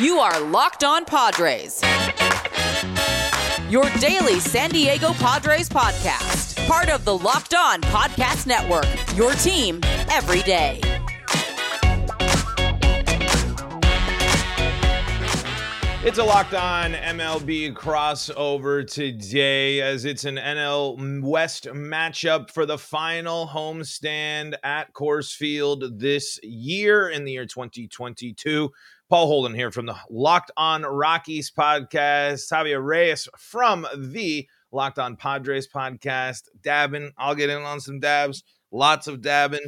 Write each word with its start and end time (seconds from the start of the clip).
You 0.00 0.18
are 0.18 0.40
Locked 0.40 0.82
On 0.82 1.04
Padres. 1.04 1.80
Your 3.70 3.88
daily 4.00 4.40
San 4.40 4.70
Diego 4.70 5.12
Padres 5.12 5.68
podcast. 5.68 6.66
Part 6.66 6.88
of 6.88 7.04
the 7.04 7.16
Locked 7.16 7.54
On 7.54 7.80
Podcast 7.82 8.48
Network. 8.48 8.88
Your 9.16 9.32
team 9.34 9.78
every 10.10 10.42
day. 10.42 10.80
It's 16.04 16.18
a 16.18 16.24
locked 16.24 16.54
on 16.54 16.92
MLB 16.92 17.72
crossover 17.74 18.86
today 18.86 19.80
as 19.80 20.04
it's 20.04 20.24
an 20.24 20.36
NL 20.36 21.22
West 21.22 21.64
matchup 21.66 22.50
for 22.50 22.66
the 22.66 22.76
final 22.76 23.46
homestand 23.46 24.54
at 24.64 24.92
Coors 24.92 25.32
Field 25.34 26.00
this 26.00 26.38
year 26.42 27.08
in 27.08 27.24
the 27.24 27.32
year 27.32 27.46
2022. 27.46 28.70
Paul 29.10 29.26
Holden 29.26 29.54
here 29.54 29.70
from 29.70 29.84
the 29.84 29.96
Locked 30.08 30.50
On 30.56 30.82
Rockies 30.82 31.50
podcast. 31.50 32.50
Javier 32.50 32.82
Reyes 32.82 33.28
from 33.36 33.86
the 33.96 34.48
Locked 34.72 34.98
On 34.98 35.14
Padres 35.16 35.68
podcast. 35.68 36.48
Dabbing. 36.62 37.12
I'll 37.18 37.34
get 37.34 37.50
in 37.50 37.60
on 37.60 37.80
some 37.80 38.00
dabs. 38.00 38.44
Lots 38.72 39.06
of 39.06 39.20
dabbing. 39.20 39.60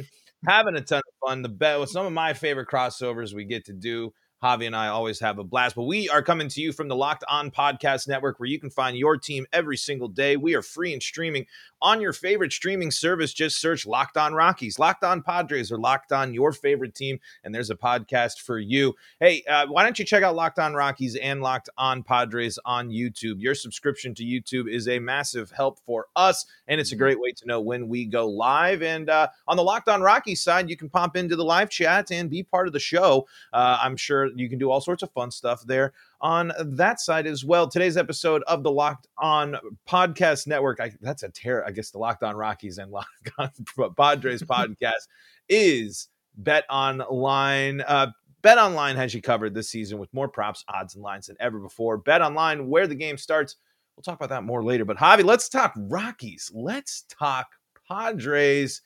Having 0.47 0.75
a 0.77 0.81
ton 0.81 0.99
of 0.99 1.29
fun. 1.29 1.43
The 1.43 1.49
bet 1.49 1.79
with 1.79 1.91
some 1.91 2.07
of 2.07 2.13
my 2.13 2.33
favorite 2.33 2.67
crossovers 2.67 3.33
we 3.33 3.45
get 3.45 3.65
to 3.65 3.73
do. 3.73 4.11
Javi 4.43 4.65
and 4.65 4.75
I 4.75 4.87
always 4.87 5.19
have 5.19 5.37
a 5.37 5.43
blast. 5.43 5.75
But 5.75 5.83
we 5.83 6.09
are 6.09 6.21
coming 6.23 6.47
to 6.49 6.61
you 6.61 6.71
from 6.71 6.87
the 6.87 6.95
Locked 6.95 7.23
On 7.29 7.51
Podcast 7.51 8.07
Network, 8.07 8.39
where 8.39 8.49
you 8.49 8.59
can 8.59 8.69
find 8.69 8.97
your 8.97 9.17
team 9.17 9.45
every 9.53 9.77
single 9.77 10.07
day. 10.07 10.35
We 10.35 10.55
are 10.55 10.61
free 10.61 10.93
and 10.93 11.01
streaming 11.01 11.45
on 11.81 12.01
your 12.01 12.13
favorite 12.13 12.51
streaming 12.51 12.91
service. 12.91 13.33
Just 13.33 13.59
search 13.59 13.85
Locked 13.85 14.17
On 14.17 14.33
Rockies, 14.33 14.79
Locked 14.79 15.03
On 15.03 15.21
Padres, 15.21 15.71
or 15.71 15.77
Locked 15.77 16.11
On 16.11 16.33
your 16.33 16.51
favorite 16.51 16.95
team, 16.95 17.19
and 17.43 17.53
there's 17.53 17.69
a 17.69 17.75
podcast 17.75 18.41
for 18.41 18.59
you. 18.59 18.95
Hey, 19.19 19.43
uh, 19.49 19.67
why 19.67 19.83
don't 19.83 19.97
you 19.99 20.05
check 20.05 20.23
out 20.23 20.35
Locked 20.35 20.59
On 20.59 20.73
Rockies 20.73 21.15
and 21.15 21.41
Locked 21.41 21.69
On 21.77 22.03
Padres 22.03 22.59
on 22.65 22.89
YouTube? 22.89 23.41
Your 23.41 23.55
subscription 23.55 24.13
to 24.15 24.23
YouTube 24.23 24.71
is 24.71 24.87
a 24.87 24.99
massive 24.99 25.51
help 25.51 25.79
for 25.85 26.07
us, 26.15 26.45
and 26.67 26.79
it's 26.79 26.91
a 26.91 26.95
great 26.95 27.19
way 27.19 27.31
to 27.31 27.45
know 27.45 27.61
when 27.61 27.87
we 27.87 28.05
go 28.05 28.27
live. 28.27 28.81
And 28.81 29.09
uh, 29.09 29.27
on 29.47 29.57
the 29.57 29.63
Locked 29.63 29.89
On 29.89 30.01
Rockies 30.01 30.41
side, 30.41 30.69
you 30.69 30.77
can 30.77 30.89
pop 30.89 31.15
into 31.15 31.35
the 31.35 31.45
live 31.45 31.69
chat 31.69 32.11
and 32.11 32.29
be 32.29 32.43
part 32.43 32.67
of 32.67 32.73
the 32.73 32.79
show. 32.79 33.27
Uh, 33.53 33.79
I'm 33.81 33.97
sure 33.97 34.27
you 34.35 34.49
can 34.49 34.59
do 34.59 34.71
all 34.71 34.81
sorts 34.81 35.03
of 35.03 35.11
fun 35.11 35.31
stuff 35.31 35.63
there 35.63 35.93
on 36.21 36.51
that 36.59 36.99
side 36.99 37.27
as 37.27 37.45
well. 37.45 37.67
Today's 37.67 37.97
episode 37.97 38.43
of 38.47 38.63
the 38.63 38.71
Locked 38.71 39.07
On 39.17 39.55
Podcast 39.87 40.47
Network, 40.47 40.79
I, 40.79 40.91
that's 41.01 41.23
a 41.23 41.29
terror. 41.29 41.65
I 41.65 41.71
guess 41.71 41.91
the 41.91 41.99
Locked 41.99 42.23
On 42.23 42.35
Rockies 42.35 42.77
and 42.77 42.91
Locked 42.93 43.31
On 43.37 43.49
Padres 43.95 44.41
podcast 44.43 45.07
is 45.49 46.09
Bet 46.35 46.65
Online. 46.69 47.81
Uh, 47.81 48.07
Bet 48.41 48.57
Online 48.57 48.95
has 48.95 49.13
you 49.13 49.21
covered 49.21 49.53
this 49.53 49.69
season 49.69 49.97
with 49.99 50.13
more 50.13 50.27
props, 50.27 50.63
odds, 50.67 50.95
and 50.95 51.03
lines 51.03 51.27
than 51.27 51.37
ever 51.39 51.59
before. 51.59 51.97
Bet 51.97 52.21
Online, 52.21 52.67
where 52.67 52.87
the 52.87 52.95
game 52.95 53.17
starts. 53.17 53.55
We'll 53.95 54.03
talk 54.03 54.15
about 54.15 54.29
that 54.29 54.43
more 54.43 54.63
later. 54.63 54.85
But 54.85 54.97
Javi, 54.97 55.23
let's 55.23 55.49
talk 55.49 55.73
Rockies. 55.75 56.51
Let's 56.53 57.03
talk 57.09 57.47
Padres. 57.87 58.81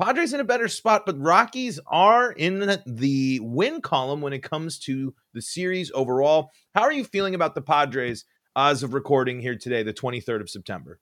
Padres 0.00 0.32
in 0.32 0.40
a 0.40 0.44
better 0.44 0.68
spot, 0.68 1.04
but 1.04 1.20
Rockies 1.20 1.80
are 1.86 2.30
in 2.32 2.80
the 2.86 3.40
win 3.42 3.80
column 3.80 4.20
when 4.20 4.32
it 4.32 4.42
comes 4.42 4.78
to 4.80 5.14
the 5.34 5.42
series 5.42 5.90
overall. 5.92 6.50
How 6.74 6.82
are 6.82 6.92
you 6.92 7.04
feeling 7.04 7.34
about 7.34 7.54
the 7.54 7.62
Padres 7.62 8.24
as 8.54 8.82
of 8.82 8.94
recording 8.94 9.40
here 9.40 9.56
today, 9.56 9.82
the 9.82 9.92
23rd 9.92 10.40
of 10.40 10.50
September? 10.50 11.00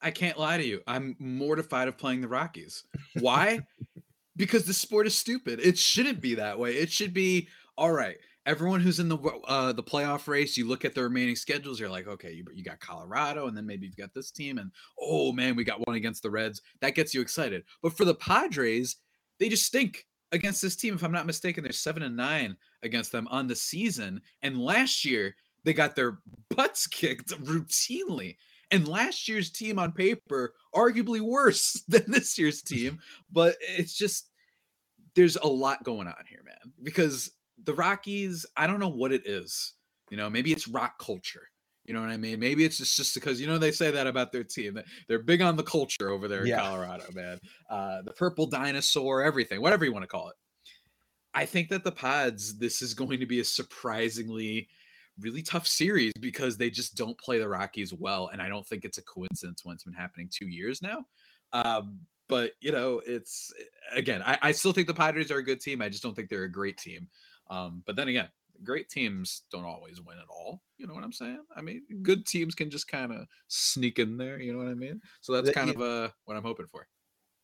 I 0.00 0.10
can't 0.10 0.38
lie 0.38 0.58
to 0.58 0.64
you. 0.64 0.82
I'm 0.86 1.16
mortified 1.18 1.88
of 1.88 1.98
playing 1.98 2.20
the 2.20 2.28
Rockies. 2.28 2.84
Why? 3.18 3.60
because 4.36 4.66
the 4.66 4.74
sport 4.74 5.06
is 5.06 5.16
stupid. 5.18 5.60
It 5.60 5.76
shouldn't 5.76 6.20
be 6.20 6.36
that 6.36 6.58
way. 6.58 6.74
It 6.74 6.90
should 6.90 7.12
be 7.12 7.48
all 7.76 7.92
right 7.92 8.16
everyone 8.46 8.80
who's 8.80 8.98
in 8.98 9.08
the 9.08 9.18
uh, 9.46 9.72
the 9.72 9.82
playoff 9.82 10.26
race, 10.26 10.56
you 10.56 10.66
look 10.66 10.84
at 10.84 10.94
the 10.94 11.02
remaining 11.02 11.36
schedules, 11.36 11.78
you're 11.78 11.88
like, 11.88 12.06
okay, 12.06 12.32
you, 12.32 12.44
you 12.52 12.64
got 12.64 12.80
Colorado, 12.80 13.46
and 13.46 13.56
then 13.56 13.66
maybe 13.66 13.86
you've 13.86 13.96
got 13.96 14.12
this 14.14 14.30
team, 14.30 14.58
and 14.58 14.70
oh 15.00 15.32
man, 15.32 15.56
we 15.56 15.64
got 15.64 15.86
one 15.86 15.96
against 15.96 16.22
the 16.22 16.30
Reds. 16.30 16.62
That 16.80 16.94
gets 16.94 17.14
you 17.14 17.20
excited. 17.20 17.64
But 17.82 17.96
for 17.96 18.04
the 18.04 18.14
Padres, 18.14 18.96
they 19.38 19.48
just 19.48 19.66
stink 19.66 20.06
against 20.32 20.62
this 20.62 20.76
team. 20.76 20.94
If 20.94 21.02
I'm 21.02 21.12
not 21.12 21.26
mistaken, 21.26 21.62
they're 21.62 21.72
seven 21.72 22.02
and 22.02 22.16
nine 22.16 22.56
against 22.82 23.12
them 23.12 23.28
on 23.30 23.46
the 23.46 23.56
season, 23.56 24.20
and 24.42 24.60
last 24.60 25.04
year 25.04 25.34
they 25.64 25.72
got 25.72 25.94
their 25.96 26.18
butts 26.54 26.86
kicked 26.88 27.30
routinely. 27.42 28.36
And 28.70 28.88
last 28.88 29.28
year's 29.28 29.50
team 29.50 29.78
on 29.78 29.92
paper, 29.92 30.54
arguably 30.74 31.20
worse 31.20 31.84
than 31.88 32.04
this 32.08 32.38
year's 32.38 32.62
team, 32.62 32.98
but 33.30 33.56
it's 33.60 33.94
just 33.94 34.28
there's 35.14 35.36
a 35.36 35.46
lot 35.46 35.84
going 35.84 36.06
on 36.06 36.24
here, 36.28 36.42
man. 36.42 36.72
Because 36.82 37.30
the 37.64 37.74
Rockies, 37.74 38.46
I 38.56 38.66
don't 38.66 38.80
know 38.80 38.88
what 38.88 39.12
it 39.12 39.26
is. 39.26 39.74
You 40.10 40.16
know, 40.16 40.28
maybe 40.28 40.52
it's 40.52 40.68
rock 40.68 40.98
culture. 40.98 41.48
You 41.84 41.94
know 41.94 42.00
what 42.00 42.10
I 42.10 42.16
mean? 42.16 42.38
Maybe 42.38 42.64
it's 42.64 42.78
just, 42.78 42.96
just 42.96 43.14
because 43.14 43.40
you 43.40 43.46
know 43.46 43.58
they 43.58 43.72
say 43.72 43.90
that 43.90 44.06
about 44.06 44.30
their 44.30 44.44
team. 44.44 44.78
They're 45.08 45.22
big 45.22 45.42
on 45.42 45.56
the 45.56 45.64
culture 45.64 46.10
over 46.10 46.28
there 46.28 46.42
in 46.42 46.48
yeah. 46.48 46.60
Colorado, 46.60 47.04
man. 47.12 47.40
Uh, 47.68 48.02
the 48.02 48.12
purple 48.12 48.46
dinosaur, 48.46 49.22
everything, 49.22 49.60
whatever 49.60 49.84
you 49.84 49.92
want 49.92 50.04
to 50.04 50.08
call 50.08 50.28
it. 50.28 50.36
I 51.34 51.44
think 51.44 51.70
that 51.70 51.82
the 51.82 51.92
Pods, 51.92 52.58
this 52.58 52.82
is 52.82 52.94
going 52.94 53.18
to 53.18 53.26
be 53.26 53.40
a 53.40 53.44
surprisingly 53.44 54.68
really 55.18 55.42
tough 55.42 55.66
series 55.66 56.12
because 56.20 56.56
they 56.56 56.70
just 56.70 56.94
don't 56.94 57.18
play 57.18 57.38
the 57.38 57.48
Rockies 57.48 57.92
well, 57.92 58.28
and 58.32 58.40
I 58.40 58.48
don't 58.48 58.66
think 58.66 58.84
it's 58.84 58.98
a 58.98 59.02
coincidence 59.02 59.64
when 59.64 59.74
it's 59.74 59.84
been 59.84 59.92
happening 59.92 60.28
two 60.30 60.48
years 60.48 60.82
now. 60.82 61.04
Um, 61.52 61.98
but 62.28 62.52
you 62.60 62.70
know, 62.70 63.02
it's 63.06 63.52
again, 63.92 64.22
I, 64.24 64.38
I 64.40 64.52
still 64.52 64.72
think 64.72 64.86
the 64.86 64.94
Padres 64.94 65.30
are 65.30 65.38
a 65.38 65.44
good 65.44 65.60
team. 65.60 65.82
I 65.82 65.88
just 65.88 66.02
don't 66.02 66.14
think 66.14 66.28
they're 66.28 66.44
a 66.44 66.52
great 66.52 66.78
team. 66.78 67.08
Um, 67.52 67.82
but 67.86 67.96
then 67.96 68.08
again, 68.08 68.28
great 68.64 68.88
teams 68.88 69.42
don't 69.52 69.64
always 69.64 70.00
win 70.00 70.18
at 70.18 70.24
all. 70.30 70.62
You 70.78 70.86
know 70.86 70.94
what 70.94 71.04
I'm 71.04 71.12
saying? 71.12 71.40
I 71.54 71.60
mean, 71.60 71.82
good 72.02 72.26
teams 72.26 72.54
can 72.54 72.70
just 72.70 72.88
kind 72.88 73.12
of 73.12 73.26
sneak 73.48 73.98
in 73.98 74.16
there. 74.16 74.40
You 74.40 74.52
know 74.52 74.58
what 74.58 74.68
I 74.68 74.74
mean? 74.74 75.00
So 75.20 75.34
that's 75.34 75.54
kind 75.54 75.68
of 75.68 75.80
uh, 75.80 76.08
what 76.24 76.36
I'm 76.36 76.42
hoping 76.42 76.66
for. 76.66 76.86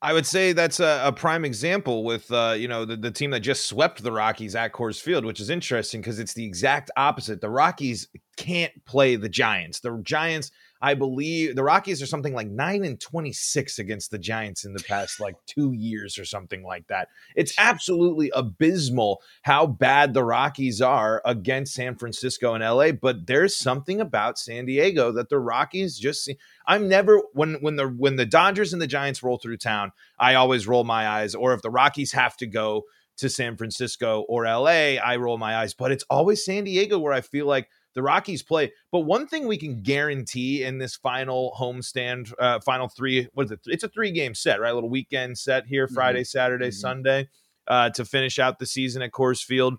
I 0.01 0.13
would 0.13 0.27
say 0.27 0.53
that's 0.53 0.79
a, 0.79 1.03
a 1.05 1.13
prime 1.13 1.45
example 1.45 2.05
with 2.05 2.31
uh, 2.31 2.55
you 2.57 2.69
know 2.69 2.85
the, 2.85 2.97
the 2.97 3.11
team 3.11 3.33
that 3.33 3.41
just 3.41 3.67
swept 3.67 4.03
the 4.03 4.13
Rockies 4.13 4.55
at 4.55 4.73
Coors 4.73 5.01
Field, 5.01 5.25
which 5.25 5.41
is 5.41 5.51
interesting 5.51 6.01
because 6.01 6.21
it's 6.21 6.35
the 6.35 6.45
exact 6.45 6.91
opposite. 6.97 7.41
The 7.41 7.51
Rockies 7.51 8.09
can't 8.37 8.73
play 8.87 9.17
the 9.17 9.29
Giants. 9.29 9.81
The 9.81 10.01
Giants 10.03 10.53
I 10.81 10.95
believe 10.95 11.57
the 11.57 11.65
Rockies 11.65 12.01
are 12.03 12.07
something 12.07 12.35
like 12.35 12.49
9 12.49 12.85
and 12.85 13.01
26 13.01 13.79
against 13.79 14.11
the 14.11 14.19
Giants 14.19 14.65
in 14.65 14.73
the 14.73 14.83
past 14.83 15.21
like 15.21 15.37
2 15.47 15.73
years 15.73 16.19
or 16.19 16.25
something 16.25 16.63
like 16.63 16.87
that. 16.89 17.09
It's 17.35 17.55
absolutely 17.59 18.31
abysmal 18.35 19.23
how 19.43 19.67
bad 19.67 20.15
the 20.15 20.25
Rockies 20.25 20.81
are 20.81 21.23
against 21.25 21.75
San 21.75 21.97
Francisco 21.97 22.55
and 22.55 22.63
LA, 22.63 22.93
but 22.93 23.27
there's 23.27 23.57
something 23.57 24.01
about 24.01 24.39
San 24.39 24.67
Diego 24.67 25.13
that 25.13 25.29
the 25.29 25.39
Rockies 25.39 25.99
just 25.99 26.25
see. 26.25 26.39
I'm 26.67 26.89
never 26.89 27.23
when 27.33 27.55
when 27.55 27.77
the 27.77 27.89
when 27.89 28.17
the 28.17 28.27
Dodgers 28.27 28.73
and 28.73 28.81
the 28.81 28.87
Giants 28.87 29.23
roll 29.23 29.39
through 29.39 29.57
town, 29.57 29.93
I 30.19 30.35
always 30.35 30.67
roll 30.67 30.85
my 30.85 31.09
eyes 31.09 31.35
or 31.35 31.55
if 31.55 31.63
the 31.63 31.71
Rockies 31.71 32.13
have 32.13 32.37
to 32.39 32.47
go 32.47 32.85
to 33.19 33.29
San 33.29 33.57
Francisco 33.57 34.25
or 34.29 34.45
LA, 34.45 34.95
I 34.97 35.17
roll 35.17 35.39
my 35.39 35.57
eyes, 35.57 35.75
but 35.75 35.91
it's 35.91 36.05
always 36.09 36.45
San 36.45 36.65
Diego 36.65 36.99
where 36.99 37.13
I 37.13 37.21
feel 37.21 37.47
like 37.47 37.69
the 37.99 38.03
Rockies 38.05 38.45
play. 38.45 38.73
But 38.93 39.01
one 39.01 39.27
thing 39.27 39.49
we 39.49 39.57
can 39.57 39.83
guarantee 39.83 40.63
in 40.63 40.79
this 40.79 40.95
final 40.95 41.53
homestand, 41.59 42.33
uh, 42.39 42.61
final 42.61 42.89
three, 42.89 43.27
what 43.35 43.47
is 43.47 43.51
it? 43.51 43.59
It's 43.67 43.83
a 43.83 43.89
three 43.89 44.13
game 44.13 44.37
set, 44.37 44.61
right? 44.61 44.71
A 44.71 44.75
little 44.75 44.89
weekend 44.89 45.37
set 45.37 45.67
here, 45.67 45.87
mm-hmm. 45.87 45.95
Friday, 45.97 46.23
Saturday, 46.23 46.69
mm-hmm. 46.69 46.81
Sunday, 46.81 47.29
uh, 47.67 47.91
to 47.91 48.05
finish 48.05 48.39
out 48.39 48.61
the 48.61 48.67
season 48.67 49.03
at 49.03 49.11
Coors 49.11 49.43
Field. 49.43 49.75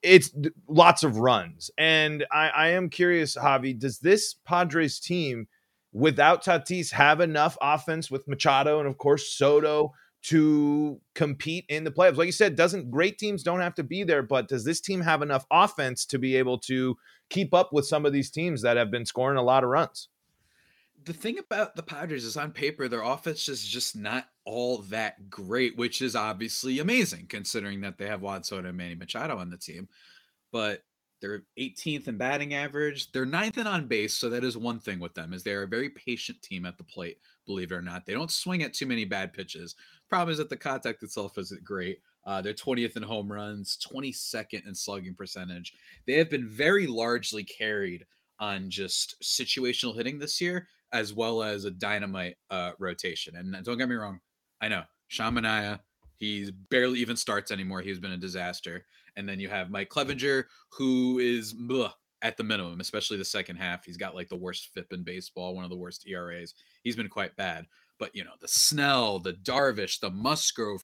It's 0.00 0.30
lots 0.68 1.02
of 1.02 1.16
runs. 1.16 1.72
And 1.76 2.24
I, 2.30 2.50
I 2.50 2.68
am 2.68 2.88
curious, 2.88 3.36
Javi, 3.36 3.76
does 3.76 3.98
this 3.98 4.34
Padres 4.44 5.00
team 5.00 5.48
without 5.92 6.44
Tatis 6.44 6.92
have 6.92 7.20
enough 7.20 7.58
offense 7.60 8.12
with 8.12 8.28
Machado 8.28 8.78
and, 8.78 8.86
of 8.86 8.96
course, 8.96 9.32
Soto? 9.32 9.92
To 10.26 11.00
compete 11.14 11.64
in 11.68 11.84
the 11.84 11.90
playoffs. 11.90 12.16
Like 12.16 12.26
you 12.26 12.32
said, 12.32 12.56
doesn't 12.56 12.90
great 12.90 13.16
teams 13.16 13.44
don't 13.44 13.60
have 13.60 13.76
to 13.76 13.84
be 13.84 14.02
there, 14.02 14.24
but 14.24 14.48
does 14.48 14.64
this 14.64 14.80
team 14.80 15.00
have 15.00 15.22
enough 15.22 15.46
offense 15.52 16.04
to 16.06 16.18
be 16.18 16.34
able 16.34 16.58
to 16.60 16.96
keep 17.30 17.54
up 17.54 17.72
with 17.72 17.86
some 17.86 18.04
of 18.04 18.12
these 18.12 18.28
teams 18.28 18.62
that 18.62 18.76
have 18.76 18.90
been 18.90 19.06
scoring 19.06 19.38
a 19.38 19.42
lot 19.42 19.62
of 19.62 19.70
runs? 19.70 20.08
The 21.04 21.12
thing 21.12 21.38
about 21.38 21.76
the 21.76 21.84
Padres 21.84 22.24
is 22.24 22.36
on 22.36 22.50
paper, 22.50 22.88
their 22.88 23.02
offense 23.02 23.48
is 23.48 23.64
just 23.64 23.94
not 23.94 24.26
all 24.44 24.78
that 24.88 25.30
great, 25.30 25.76
which 25.76 26.02
is 26.02 26.16
obviously 26.16 26.80
amazing 26.80 27.26
considering 27.28 27.82
that 27.82 27.96
they 27.96 28.08
have 28.08 28.20
Juan 28.20 28.42
Soto 28.42 28.66
and 28.66 28.76
Manny 28.76 28.96
Machado 28.96 29.38
on 29.38 29.48
the 29.48 29.56
team. 29.56 29.88
But 30.50 30.82
they're 31.20 31.44
18th 31.58 32.08
in 32.08 32.16
batting 32.16 32.54
average. 32.54 33.10
They're 33.12 33.26
ninth 33.26 33.58
in 33.58 33.66
on 33.66 33.86
base, 33.86 34.14
so 34.14 34.28
that 34.30 34.44
is 34.44 34.56
one 34.56 34.78
thing 34.78 34.98
with 34.98 35.14
them 35.14 35.32
is 35.32 35.42
they're 35.42 35.62
a 35.62 35.68
very 35.68 35.90
patient 35.90 36.42
team 36.42 36.66
at 36.66 36.76
the 36.76 36.84
plate. 36.84 37.18
Believe 37.46 37.72
it 37.72 37.76
or 37.76 37.82
not, 37.82 38.04
they 38.04 38.12
don't 38.12 38.30
swing 38.30 38.62
at 38.62 38.74
too 38.74 38.86
many 38.86 39.04
bad 39.04 39.32
pitches. 39.32 39.74
Problem 40.08 40.30
is 40.32 40.38
that 40.38 40.50
the 40.50 40.56
contact 40.56 41.02
itself 41.02 41.38
isn't 41.38 41.64
great. 41.64 42.00
Uh, 42.26 42.42
they're 42.42 42.52
20th 42.52 42.96
in 42.96 43.02
home 43.02 43.32
runs, 43.32 43.78
22nd 43.88 44.66
in 44.66 44.74
slugging 44.74 45.14
percentage. 45.14 45.72
They 46.06 46.14
have 46.14 46.28
been 46.28 46.48
very 46.48 46.86
largely 46.86 47.44
carried 47.44 48.04
on 48.40 48.68
just 48.68 49.14
situational 49.22 49.96
hitting 49.96 50.18
this 50.18 50.40
year, 50.40 50.68
as 50.92 51.14
well 51.14 51.42
as 51.42 51.64
a 51.64 51.70
dynamite 51.70 52.36
uh, 52.50 52.72
rotation. 52.78 53.36
And 53.36 53.64
don't 53.64 53.78
get 53.78 53.88
me 53.88 53.94
wrong, 53.94 54.20
I 54.60 54.68
know 54.68 54.82
Sean 55.08 55.34
Manaea, 55.34 55.80
He 56.16 56.50
barely 56.70 56.98
even 56.98 57.16
starts 57.16 57.50
anymore. 57.50 57.80
He's 57.80 58.00
been 58.00 58.12
a 58.12 58.16
disaster. 58.16 58.84
And 59.16 59.28
then 59.28 59.40
you 59.40 59.48
have 59.48 59.70
Mike 59.70 59.88
Clevinger, 59.88 60.44
who 60.70 61.18
is 61.18 61.54
bleh, 61.54 61.92
at 62.22 62.36
the 62.36 62.44
minimum, 62.44 62.80
especially 62.80 63.16
the 63.16 63.24
second 63.24 63.56
half. 63.56 63.84
He's 63.84 63.96
got 63.96 64.14
like 64.14 64.28
the 64.28 64.36
worst 64.36 64.70
FIP 64.74 64.92
in 64.92 65.04
baseball, 65.04 65.54
one 65.54 65.64
of 65.64 65.70
the 65.70 65.76
worst 65.76 66.06
ERAs. 66.06 66.54
He's 66.82 66.96
been 66.96 67.08
quite 67.08 67.36
bad. 67.36 67.66
But 67.98 68.14
you 68.14 68.24
know, 68.24 68.32
the 68.40 68.48
Snell, 68.48 69.18
the 69.18 69.34
Darvish, 69.34 70.00
the 70.00 70.10
Musgrove 70.10 70.82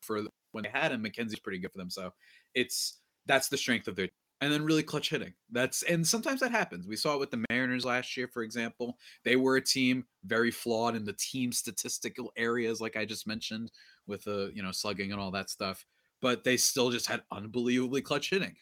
for 0.00 0.22
when 0.52 0.64
they 0.64 0.70
had 0.70 0.92
him, 0.92 1.02
MacKenzie's 1.02 1.38
pretty 1.38 1.58
good 1.58 1.72
for 1.72 1.78
them. 1.78 1.90
So 1.90 2.12
it's 2.54 3.00
that's 3.26 3.48
the 3.48 3.56
strength 3.56 3.88
of 3.88 3.96
their 3.96 4.08
and 4.40 4.50
then 4.52 4.64
really 4.64 4.82
clutch 4.82 5.10
hitting. 5.10 5.34
That's 5.50 5.82
and 5.82 6.06
sometimes 6.06 6.40
that 6.40 6.50
happens. 6.50 6.86
We 6.86 6.96
saw 6.96 7.14
it 7.14 7.20
with 7.20 7.30
the 7.30 7.44
Mariners 7.50 7.84
last 7.84 8.16
year, 8.16 8.28
for 8.28 8.42
example. 8.42 8.96
They 9.24 9.36
were 9.36 9.56
a 9.56 9.64
team 9.64 10.04
very 10.24 10.50
flawed 10.50 10.96
in 10.96 11.04
the 11.04 11.12
team 11.12 11.52
statistical 11.52 12.32
areas, 12.36 12.80
like 12.80 12.96
I 12.96 13.04
just 13.04 13.26
mentioned, 13.26 13.70
with 14.06 14.24
the 14.24 14.50
you 14.54 14.62
know 14.62 14.72
slugging 14.72 15.12
and 15.12 15.20
all 15.20 15.30
that 15.32 15.50
stuff. 15.50 15.84
But 16.20 16.44
they 16.44 16.56
still 16.56 16.90
just 16.90 17.06
had 17.06 17.22
unbelievably 17.30 18.02
clutch 18.02 18.30
hitting. 18.30 18.56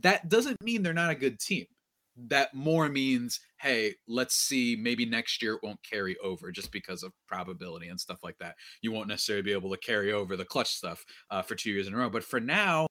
That 0.00 0.28
doesn't 0.28 0.62
mean 0.62 0.82
they're 0.82 0.92
not 0.92 1.10
a 1.10 1.16
good 1.16 1.40
team. 1.40 1.66
That 2.28 2.54
more 2.54 2.88
means, 2.88 3.40
hey, 3.60 3.94
let's 4.06 4.34
see, 4.34 4.76
maybe 4.78 5.06
next 5.06 5.42
year 5.42 5.54
it 5.54 5.62
won't 5.62 5.82
carry 5.82 6.16
over 6.22 6.52
just 6.52 6.70
because 6.70 7.02
of 7.02 7.12
probability 7.26 7.88
and 7.88 7.98
stuff 7.98 8.20
like 8.22 8.36
that. 8.38 8.56
You 8.82 8.92
won't 8.92 9.08
necessarily 9.08 9.42
be 9.42 9.52
able 9.52 9.70
to 9.70 9.78
carry 9.78 10.12
over 10.12 10.36
the 10.36 10.44
clutch 10.44 10.68
stuff 10.68 11.04
uh, 11.30 11.42
for 11.42 11.54
two 11.54 11.70
years 11.70 11.88
in 11.88 11.94
a 11.94 11.96
row. 11.96 12.10
But 12.10 12.24
for 12.24 12.40
now, 12.40 12.86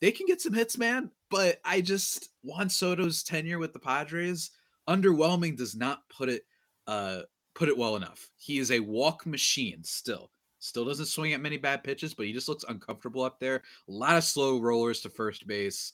they 0.00 0.10
can 0.10 0.26
get 0.26 0.40
some 0.40 0.52
hits, 0.52 0.76
man. 0.76 1.10
But 1.30 1.58
I 1.64 1.80
just 1.80 2.30
Juan 2.42 2.68
Soto's 2.68 3.22
tenure 3.22 3.58
with 3.58 3.72
the 3.72 3.78
Padres, 3.78 4.50
underwhelming 4.88 5.56
does 5.56 5.74
not 5.74 6.00
put 6.08 6.28
it 6.28 6.42
uh 6.86 7.22
put 7.54 7.68
it 7.68 7.78
well 7.78 7.96
enough. 7.96 8.28
He 8.36 8.58
is 8.58 8.70
a 8.70 8.80
walk 8.80 9.26
machine 9.26 9.82
still. 9.82 10.30
Still 10.66 10.84
doesn't 10.84 11.06
swing 11.06 11.32
at 11.32 11.40
many 11.40 11.56
bad 11.56 11.84
pitches, 11.84 12.12
but 12.12 12.26
he 12.26 12.32
just 12.32 12.48
looks 12.48 12.64
uncomfortable 12.68 13.22
up 13.22 13.38
there. 13.38 13.62
A 13.88 13.92
lot 13.92 14.16
of 14.16 14.24
slow 14.24 14.60
rollers 14.60 15.00
to 15.02 15.08
first 15.08 15.46
base. 15.46 15.92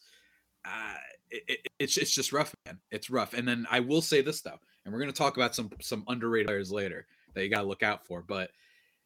Uh, 0.64 0.94
it, 1.30 1.42
it, 1.46 1.68
it's 1.78 1.98
it's 1.98 2.14
just 2.14 2.32
rough, 2.32 2.54
man. 2.64 2.78
It's 2.90 3.10
rough. 3.10 3.34
And 3.34 3.46
then 3.46 3.66
I 3.70 3.80
will 3.80 4.00
say 4.00 4.22
this 4.22 4.40
though, 4.40 4.58
and 4.84 4.92
we're 4.92 5.00
gonna 5.00 5.12
talk 5.12 5.36
about 5.36 5.54
some 5.54 5.70
some 5.82 6.04
underrated 6.08 6.46
players 6.46 6.72
later 6.72 7.06
that 7.34 7.44
you 7.44 7.50
gotta 7.50 7.66
look 7.66 7.82
out 7.82 8.06
for. 8.06 8.22
But 8.22 8.50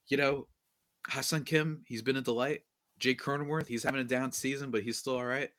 you 0.06 0.16
know, 0.16 0.46
Ha-Seong 1.08 1.44
Kim, 1.44 1.82
he's 1.86 2.02
been 2.02 2.16
a 2.16 2.22
delight. 2.22 2.62
Jake 3.00 3.20
Cronenworth, 3.20 3.66
he's 3.66 3.82
having 3.82 4.00
a 4.00 4.04
down 4.04 4.30
season, 4.30 4.70
but 4.70 4.84
he's 4.84 4.98
still 4.98 5.16
all 5.16 5.26
right. 5.26 5.50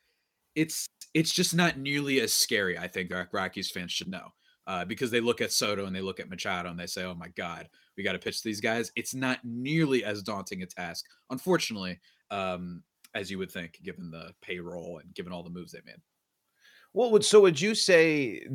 It's 0.55 0.87
it's 1.13 1.33
just 1.33 1.53
not 1.53 1.77
nearly 1.77 2.21
as 2.21 2.31
scary. 2.31 2.77
I 2.77 2.87
think 2.87 3.11
Rockies 3.33 3.69
fans 3.69 3.91
should 3.91 4.07
know 4.07 4.31
uh, 4.67 4.83
because 4.85 5.09
they 5.09 5.21
look 5.21 5.41
at 5.41 5.51
Soto 5.51 5.85
and 5.85 5.95
they 5.95 6.01
look 6.01 6.19
at 6.19 6.29
Machado 6.29 6.69
and 6.69 6.79
they 6.79 6.85
say, 6.85 7.05
"Oh 7.05 7.15
my 7.15 7.29
God, 7.29 7.69
we 7.95 8.03
got 8.03 8.11
to 8.11 8.19
pitch 8.19 8.43
these 8.43 8.61
guys." 8.61 8.91
It's 8.95 9.15
not 9.15 9.39
nearly 9.43 10.03
as 10.03 10.21
daunting 10.21 10.61
a 10.61 10.65
task, 10.65 11.05
unfortunately, 11.29 11.99
um, 12.29 12.83
as 13.15 13.31
you 13.31 13.37
would 13.39 13.51
think, 13.51 13.79
given 13.81 14.11
the 14.11 14.33
payroll 14.41 14.99
and 14.99 15.15
given 15.15 15.31
all 15.31 15.43
the 15.43 15.49
moves 15.49 15.71
they 15.71 15.81
made. 15.85 16.01
Well, 16.93 17.11
would 17.11 17.23
so 17.23 17.41
would 17.41 17.61
you 17.61 17.75
say 17.75 18.45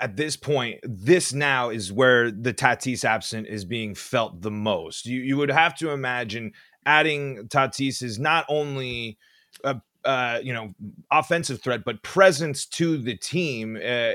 at 0.00 0.16
this 0.16 0.36
point, 0.36 0.80
this 0.82 1.32
now 1.32 1.70
is 1.70 1.92
where 1.92 2.30
the 2.30 2.54
Tatis 2.54 3.04
absent 3.04 3.46
is 3.46 3.64
being 3.64 3.94
felt 3.94 4.42
the 4.42 4.50
most? 4.50 5.06
You 5.06 5.20
you 5.20 5.36
would 5.36 5.50
have 5.50 5.76
to 5.76 5.90
imagine 5.90 6.52
adding 6.84 7.48
Tatis 7.48 8.02
is 8.02 8.18
not 8.18 8.46
only 8.48 9.18
a 9.62 9.80
uh, 10.04 10.40
you 10.42 10.52
know, 10.52 10.74
offensive 11.10 11.62
threat, 11.62 11.84
but 11.84 12.02
presence 12.02 12.66
to 12.66 12.96
the 12.96 13.16
team, 13.16 13.76
uh, 13.76 14.12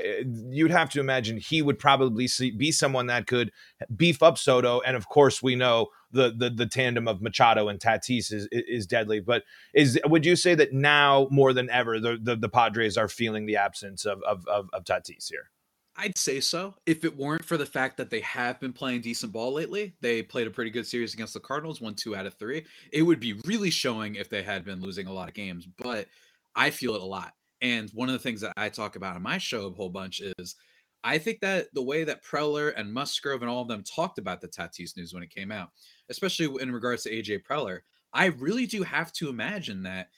you'd 0.50 0.70
have 0.70 0.90
to 0.90 1.00
imagine 1.00 1.38
he 1.38 1.62
would 1.62 1.78
probably 1.78 2.28
see, 2.28 2.50
be 2.50 2.70
someone 2.70 3.06
that 3.06 3.26
could 3.26 3.50
beef 3.94 4.22
up 4.22 4.38
Soto. 4.38 4.80
And 4.80 4.96
of 4.96 5.08
course, 5.08 5.42
we 5.42 5.56
know 5.56 5.88
the 6.12 6.34
the, 6.36 6.50
the 6.50 6.66
tandem 6.66 7.08
of 7.08 7.22
Machado 7.22 7.68
and 7.68 7.80
Tatis 7.80 8.32
is, 8.32 8.48
is 8.50 8.86
deadly. 8.86 9.20
But 9.20 9.44
is 9.74 9.98
would 10.06 10.26
you 10.26 10.36
say 10.36 10.54
that 10.54 10.72
now 10.72 11.28
more 11.30 11.52
than 11.52 11.70
ever 11.70 11.98
the 11.98 12.18
the, 12.20 12.36
the 12.36 12.48
Padres 12.48 12.96
are 12.96 13.08
feeling 13.08 13.46
the 13.46 13.56
absence 13.56 14.04
of 14.04 14.22
of, 14.22 14.46
of, 14.46 14.68
of 14.72 14.84
Tatis 14.84 15.28
here? 15.28 15.50
I'd 16.00 16.16
say 16.16 16.38
so. 16.38 16.74
If 16.86 17.04
it 17.04 17.16
weren't 17.16 17.44
for 17.44 17.56
the 17.56 17.66
fact 17.66 17.96
that 17.96 18.08
they 18.08 18.20
have 18.20 18.60
been 18.60 18.72
playing 18.72 19.00
decent 19.00 19.32
ball 19.32 19.52
lately, 19.52 19.94
they 20.00 20.22
played 20.22 20.46
a 20.46 20.50
pretty 20.50 20.70
good 20.70 20.86
series 20.86 21.12
against 21.12 21.34
the 21.34 21.40
Cardinals, 21.40 21.80
won 21.80 21.94
two 21.94 22.14
out 22.14 22.24
of 22.24 22.34
three. 22.34 22.64
It 22.92 23.02
would 23.02 23.18
be 23.18 23.40
really 23.44 23.70
showing 23.70 24.14
if 24.14 24.30
they 24.30 24.44
had 24.44 24.64
been 24.64 24.80
losing 24.80 25.08
a 25.08 25.12
lot 25.12 25.28
of 25.28 25.34
games, 25.34 25.66
but 25.76 26.06
I 26.54 26.70
feel 26.70 26.94
it 26.94 27.02
a 27.02 27.04
lot. 27.04 27.34
And 27.60 27.90
one 27.90 28.08
of 28.08 28.12
the 28.12 28.20
things 28.20 28.40
that 28.42 28.52
I 28.56 28.68
talk 28.68 28.94
about 28.94 29.16
on 29.16 29.22
my 29.22 29.38
show 29.38 29.66
a 29.66 29.70
whole 29.70 29.88
bunch 29.88 30.20
is 30.38 30.54
I 31.02 31.18
think 31.18 31.40
that 31.40 31.66
the 31.74 31.82
way 31.82 32.04
that 32.04 32.24
Preller 32.24 32.72
and 32.76 32.94
Musgrove 32.94 33.42
and 33.42 33.50
all 33.50 33.62
of 33.62 33.68
them 33.68 33.82
talked 33.82 34.18
about 34.18 34.40
the 34.40 34.48
Tatis 34.48 34.96
news 34.96 35.12
when 35.12 35.24
it 35.24 35.34
came 35.34 35.50
out, 35.50 35.70
especially 36.10 36.62
in 36.62 36.70
regards 36.70 37.02
to 37.04 37.10
AJ 37.10 37.42
Preller, 37.42 37.80
I 38.12 38.26
really 38.26 38.66
do 38.66 38.84
have 38.84 39.12
to 39.14 39.28
imagine 39.28 39.82
that 39.82 40.10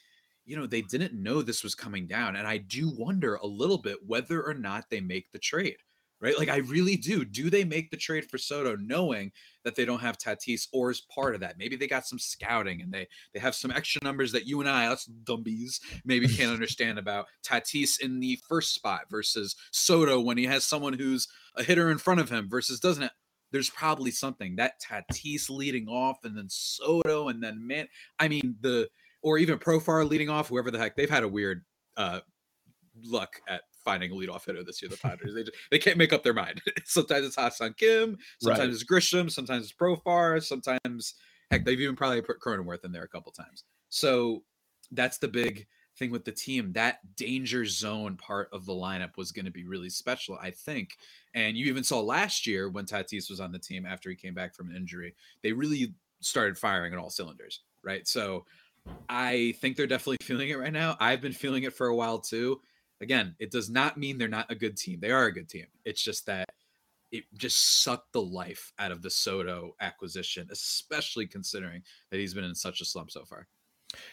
you 0.50 0.56
know, 0.56 0.67
they 0.67 0.82
didn't 0.82 1.14
know 1.14 1.43
this 1.43 1.62
was 1.62 1.76
coming 1.76 2.08
down. 2.08 2.35
And 2.35 2.44
I 2.44 2.56
do 2.56 2.91
wonder 2.91 3.37
a 3.37 3.47
little 3.47 3.79
bit 3.79 3.99
whether 4.05 4.43
or 4.43 4.52
not 4.52 4.91
they 4.91 5.00
make 5.00 5.31
the 5.31 5.38
trade, 5.38 5.76
right? 6.20 6.37
Like, 6.37 6.49
I 6.49 6.56
really 6.56 6.97
do. 6.97 7.25
Do 7.25 7.50
they 7.50 7.62
make 7.62 7.93
the 7.93 7.97
trade 7.97 8.29
for 8.29 8.37
Soto 8.37 8.75
knowing 8.75 9.31
that 9.62 9.76
they 9.76 9.85
don't 9.85 10.00
have 10.00 10.19
Tatis 10.19 10.67
or 10.73 10.91
is 10.91 11.02
part 11.02 11.37
of 11.37 11.41
that? 11.43 11.56
Maybe 11.56 11.76
they 11.76 11.87
got 11.87 12.05
some 12.05 12.19
scouting 12.19 12.82
and 12.82 12.93
they 12.93 13.06
they 13.32 13.38
have 13.38 13.55
some 13.55 13.70
extra 13.70 14.02
numbers 14.02 14.32
that 14.32 14.49
you 14.49 14.58
and 14.58 14.69
I, 14.69 14.87
us 14.87 15.08
dumbies, 15.23 15.79
maybe 16.05 16.26
can't 16.26 16.50
understand 16.52 16.99
about 16.99 17.26
Tatis 17.47 18.00
in 18.00 18.19
the 18.19 18.37
first 18.49 18.75
spot 18.75 19.02
versus 19.08 19.55
Soto 19.70 20.20
when 20.20 20.37
he 20.37 20.47
has 20.47 20.67
someone 20.67 20.94
who's 20.94 21.29
a 21.55 21.62
hitter 21.62 21.93
in 21.93 21.99
front 21.99 22.19
of 22.19 22.29
him 22.29 22.49
versus 22.49 22.81
doesn't 22.81 23.05
it? 23.05 23.12
There's 23.52 23.70
probably 23.70 24.11
something 24.11 24.56
that 24.56 24.82
Tatis 24.82 25.49
leading 25.49 25.87
off 25.87 26.25
and 26.25 26.37
then 26.37 26.49
Soto 26.49 27.29
and 27.29 27.41
then 27.41 27.64
man, 27.64 27.87
I 28.19 28.26
mean 28.26 28.56
the 28.61 28.88
or 29.23 29.39
even 29.39 29.59
Profar 29.59 30.09
leading 30.09 30.29
off, 30.29 30.49
whoever 30.49 30.71
the 30.71 30.79
heck, 30.79 30.97
they've 30.97 31.11
had 31.11 31.23
a 31.23 31.29
weird 31.29 31.65
uh, 31.97 32.21
luck 33.05 33.41
at 33.49 33.63
finding 33.85 34.13
a 34.13 34.15
leadoff 34.15 34.45
hitter 34.45 34.65
this 34.65 34.81
year. 34.83 34.89
The 34.89 34.97
Padres, 35.03 35.35
they 35.35 35.43
just, 35.43 35.57
they 35.71 35.79
can't 35.79 35.99
make 35.99 36.13
up 36.13 36.23
their 36.23 36.35
mind. 36.35 36.61
sometimes 36.85 37.27
it's 37.27 37.37
Ha-Seong 37.37 37.77
Kim, 37.77 38.17
sometimes 38.41 38.61
right. 38.61 38.71
it's 38.71 38.85
Grisham, 38.85 39.31
sometimes 39.31 39.65
it's 39.65 39.75
Profar, 39.75 40.43
sometimes 40.43 41.15
heck, 41.51 41.65
they've 41.65 41.81
even 41.81 41.97
probably 41.97 42.23
put 42.23 42.41
Cronenworth 42.41 42.85
in 42.85 42.93
there 42.93 43.03
a 43.03 43.09
couple 43.09 43.33
times. 43.33 43.65
So 43.89 44.45
that's 44.93 45.19
the 45.19 45.29
big 45.29 45.67
thing 45.99 46.11
with 46.11 46.25
the 46.25 46.33
team. 46.33 46.73
That 46.73 46.99
danger 47.17 47.65
zone 47.67 48.17
part 48.17 48.49
of 48.53 48.65
the 48.67 48.73
lineup 48.73 49.17
was 49.17 49.33
going 49.33 49.45
to 49.45 49.51
be 49.51 49.65
really 49.65 49.91
special, 49.91 50.39
I 50.41 50.51
think. 50.51 50.97
And 51.35 51.57
you 51.57 51.67
even 51.67 51.85
saw 51.85 52.01
last 52.01 52.47
year 52.47 52.69
when 52.69 52.87
Tatis 52.87 53.29
was 53.29 53.41
on 53.41 53.53
the 53.53 53.59
team 53.59 53.85
after 53.85 54.09
he 54.11 54.17
came 54.17 54.35
back 54.35 54.55
from 54.55 54.71
an 54.71 54.77
injury, 54.77 55.15
they 55.43 55.53
really 55.53 55.95
started 56.21 56.59
firing 56.59 56.93
on 56.93 56.99
all 56.99 57.11
cylinders, 57.11 57.63
right? 57.83 58.07
So 58.07 58.45
I 59.09 59.55
think 59.61 59.77
they're 59.77 59.87
definitely 59.87 60.19
feeling 60.23 60.49
it 60.51 60.59
right 60.59 60.73
now. 60.73 60.97
I've 61.01 61.21
been 61.21 61.33
feeling 61.33 61.65
it 61.65 61.75
for 61.75 61.89
a 61.89 61.97
while 61.97 62.19
too. 62.19 62.61
Again, 63.00 63.35
it 63.38 63.50
does 63.50 63.71
not 63.71 63.97
mean 63.97 64.19
they're 64.19 64.29
not 64.29 64.50
a 64.50 64.55
good 64.55 64.76
team. 64.76 65.00
They 65.00 65.11
are 65.11 65.26
a 65.26 65.33
good 65.33 65.49
team. 65.49 65.67
It's 65.85 66.03
just 66.03 66.26
that 66.26 66.47
it 67.11 67.25
just 67.37 67.83
sucked 67.83 68.12
the 68.12 68.23
life 68.23 68.73
out 68.79 68.93
of 68.93 69.03
the 69.03 69.11
Soto 69.11 69.75
acquisition, 69.81 70.49
especially 70.50 71.26
considering 71.26 71.83
that 72.11 72.19
he's 72.19 72.35
been 72.35 72.45
in 72.45 72.55
such 72.55 72.81
a 72.81 72.85
slump 72.85 73.11
so 73.11 73.25
far. 73.25 73.49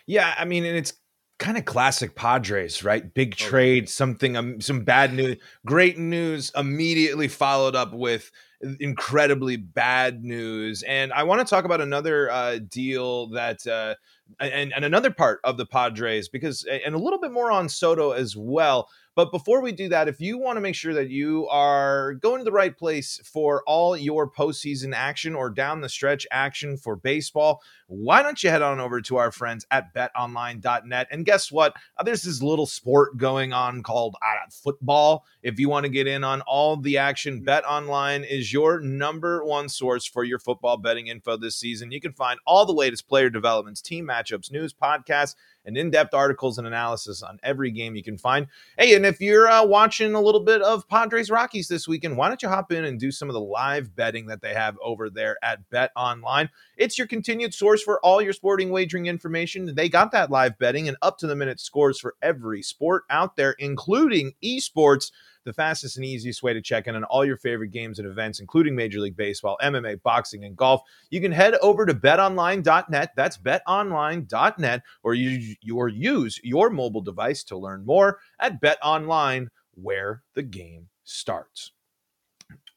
Yeah, 0.05 0.33
I 0.37 0.45
mean, 0.45 0.65
and 0.65 0.75
it's 0.75 0.93
kind 1.37 1.57
of 1.57 1.65
classic 1.65 2.15
Padres, 2.15 2.83
right? 2.83 3.13
Big 3.13 3.35
trade, 3.35 3.83
okay. 3.83 3.87
something, 3.87 4.35
um, 4.35 4.59
some 4.61 4.83
bad 4.83 5.13
news, 5.13 5.37
great 5.65 5.97
news, 5.97 6.51
immediately 6.55 7.27
followed 7.27 7.75
up 7.75 7.93
with 7.93 8.31
incredibly 8.79 9.57
bad 9.57 10.23
news. 10.23 10.83
And 10.83 11.13
I 11.13 11.23
want 11.23 11.41
to 11.41 11.49
talk 11.49 11.65
about 11.65 11.81
another 11.81 12.31
uh, 12.31 12.59
deal 12.69 13.27
that 13.29 13.65
uh, 13.67 13.95
and, 14.39 14.73
and 14.73 14.85
another 14.85 15.11
part 15.11 15.39
of 15.43 15.57
the 15.57 15.65
Padres 15.65 16.29
because 16.29 16.65
and 16.85 16.95
a 16.95 16.99
little 16.99 17.19
bit 17.19 17.31
more 17.31 17.51
on 17.51 17.69
Soto 17.69 18.11
as 18.11 18.35
well. 18.35 18.89
But 19.17 19.31
before 19.31 19.61
we 19.61 19.71
do 19.71 19.89
that, 19.89 20.07
if 20.07 20.21
you 20.21 20.37
want 20.37 20.57
to 20.57 20.61
make 20.61 20.75
sure 20.75 20.93
that 20.93 21.09
you 21.09 21.47
are 21.47 22.13
going 22.13 22.37
to 22.37 22.43
the 22.43 22.51
right 22.51 22.77
place 22.77 23.19
for 23.25 23.63
all 23.65 23.97
your 23.97 24.29
postseason 24.29 24.93
action 24.93 25.33
or 25.33 25.49
down 25.49 25.81
the 25.81 25.89
stretch 25.89 26.27
action 26.29 26.77
for 26.77 26.95
baseball, 26.95 27.63
why 27.87 28.21
don't 28.21 28.43
you 28.43 28.51
head 28.51 28.61
on 28.61 28.79
over 28.79 29.01
to 29.01 29.17
our 29.17 29.31
friends 29.31 29.65
at 29.71 29.91
betonline.net? 29.95 31.07
And 31.09 31.25
guess 31.25 31.51
what? 31.51 31.75
Uh, 31.97 32.03
there's 32.03 32.21
this 32.21 32.43
little 32.43 32.67
sport 32.67 33.17
going 33.17 33.53
on 33.53 33.81
called 33.81 34.15
uh, 34.21 34.51
football. 34.51 35.25
If 35.41 35.59
you 35.59 35.67
want 35.67 35.85
to 35.85 35.91
get 35.91 36.05
in 36.05 36.23
on 36.23 36.41
all 36.41 36.77
the 36.77 36.99
action, 36.99 37.43
BetOnline 37.43 38.23
is 38.29 38.53
your 38.53 38.79
number 38.81 39.43
one 39.43 39.67
source 39.67 40.05
for 40.05 40.25
your 40.25 40.37
football 40.37 40.77
betting 40.77 41.07
info 41.07 41.37
this 41.37 41.55
season. 41.55 41.91
You 41.91 42.01
can 42.01 42.13
find 42.13 42.39
all 42.45 42.67
the 42.67 42.71
latest 42.71 43.07
player 43.07 43.31
developments, 43.31 43.81
team 43.81 44.05
matchups, 44.05 44.51
news, 44.51 44.75
podcasts 44.75 45.33
and 45.67 45.77
in-depth 45.77 46.13
articles 46.13 46.57
and 46.57 46.65
analysis 46.65 47.21
on 47.21 47.39
every 47.43 47.69
game 47.69 47.95
you 47.95 48.01
can 48.01 48.17
find. 48.17 48.47
Hey, 48.79 48.95
and 48.95 49.05
if 49.05 49.21
you're 49.21 49.47
uh, 49.47 49.65
watching 49.65 50.15
a 50.15 50.21
little 50.21 50.39
bit 50.39 50.61
of 50.61 50.87
Padres 50.87 51.29
Rockies 51.29 51.67
this 51.67 51.87
weekend, 51.87 52.17
why 52.17 52.29
don't 52.29 52.41
you 52.41 52.49
hop 52.49 52.71
in 52.71 52.85
and 52.85 52.99
do 52.99 53.11
some 53.11 53.29
of 53.29 53.33
the 53.33 53.41
live 53.41 53.95
betting 53.95 54.27
that 54.27 54.41
they 54.41 54.53
have 54.53 54.77
over 54.81 55.09
there 55.09 55.37
at 55.43 55.69
Bet 55.69 55.91
Online? 55.95 56.49
It's 56.77 56.97
your 56.97 57.05
continued 57.05 57.53
source 57.53 57.83
for 57.83 57.99
all 57.99 58.21
your 58.21 58.33
sporting 58.33 58.69
wagering 58.69 59.05
information. 59.05 59.75
They 59.75 59.89
got 59.89 60.11
that 60.13 60.31
live 60.31 60.57
betting 60.57 60.87
and 60.87 60.97
up 61.01 61.17
to 61.19 61.27
the 61.27 61.35
minute 61.35 61.59
scores 61.59 61.99
for 61.99 62.15
every 62.21 62.61
sport 62.63 63.03
out 63.09 63.35
there, 63.35 63.51
including 63.59 64.33
esports 64.43 65.11
the 65.47 65.53
fastest 65.53 65.95
and 65.95 66.05
easiest 66.05 66.43
way 66.43 66.53
to 66.53 66.61
check 66.61 66.87
in 66.87 66.95
on 66.95 67.05
all 67.05 67.25
your 67.25 67.37
favorite 67.37 67.71
games 67.71 67.97
and 67.97 68.07
events, 68.07 68.39
including 68.41 68.75
Major 68.75 68.99
League 68.99 69.15
Baseball, 69.15 69.57
MMA, 69.63 70.03
boxing, 70.03 70.43
and 70.43 70.55
golf. 70.55 70.81
You 71.09 71.21
can 71.21 71.31
head 71.31 71.55
over 71.61 71.85
to 71.85 71.93
betonline.net. 71.93 73.11
That's 73.15 73.37
betonline.net, 73.37 74.81
or 75.03 75.13
you 75.13 75.55
or 75.73 75.87
use 75.87 76.39
your 76.43 76.69
mobile 76.69 77.01
device 77.01 77.43
to 77.45 77.57
learn 77.57 77.85
more 77.85 78.19
at 78.39 78.61
betonline, 78.61 79.47
where 79.73 80.23
the 80.33 80.43
game 80.43 80.89
starts. 81.05 81.71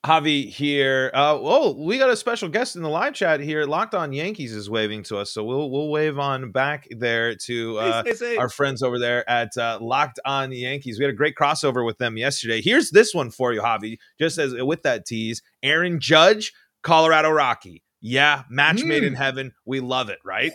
Javi 0.04 0.48
here. 0.48 1.10
Uh, 1.12 1.36
oh, 1.38 1.74
we 1.78 1.98
got 1.98 2.08
a 2.08 2.16
special 2.16 2.48
guest 2.48 2.74
in 2.74 2.82
the 2.82 2.88
live 2.88 3.12
chat 3.12 3.38
here. 3.38 3.66
Locked 3.66 3.94
on 3.94 4.14
Yankees 4.14 4.54
is 4.54 4.70
waving 4.70 5.02
to 5.04 5.18
us, 5.18 5.30
so 5.30 5.44
we'll 5.44 5.70
we'll 5.70 5.90
wave 5.90 6.18
on 6.18 6.52
back 6.52 6.88
there 6.90 7.34
to 7.34 7.78
uh, 7.78 8.02
hey, 8.04 8.12
hey, 8.12 8.16
hey. 8.30 8.36
our 8.38 8.48
friends 8.48 8.82
over 8.82 8.98
there 8.98 9.28
at 9.28 9.54
uh, 9.58 9.78
Locked 9.78 10.18
On 10.24 10.50
Yankees. 10.52 10.98
We 10.98 11.04
had 11.04 11.12
a 11.12 11.16
great 11.16 11.34
crossover 11.36 11.84
with 11.84 11.98
them 11.98 12.16
yesterday. 12.16 12.62
Here's 12.62 12.90
this 12.90 13.14
one 13.14 13.30
for 13.30 13.52
you, 13.52 13.60
Javi. 13.60 13.98
Just 14.18 14.38
as 14.38 14.54
with 14.54 14.82
that 14.84 15.04
tease, 15.04 15.42
Aaron 15.62 16.00
Judge, 16.00 16.54
Colorado 16.82 17.30
Rocky. 17.30 17.82
Yeah, 18.00 18.44
match 18.48 18.78
mm. 18.78 18.86
made 18.86 19.04
in 19.04 19.12
hmm. 19.12 19.22
heaven. 19.22 19.52
We 19.66 19.80
love 19.80 20.08
it, 20.08 20.20
right? 20.24 20.52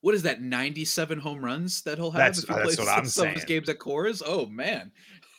What 0.00 0.16
is 0.16 0.22
that? 0.22 0.42
Ninety-seven 0.42 1.20
home 1.20 1.44
runs 1.44 1.82
that 1.82 1.98
he'll 1.98 2.10
have 2.10 2.18
that's, 2.18 2.42
if 2.42 2.48
he 2.48 2.54
plays 2.54 2.76
some 2.76 3.04
saying. 3.04 3.28
of 3.28 3.34
his 3.34 3.44
games 3.44 3.68
at 3.68 3.78
Coors. 3.78 4.20
Oh 4.26 4.46
man, 4.46 4.90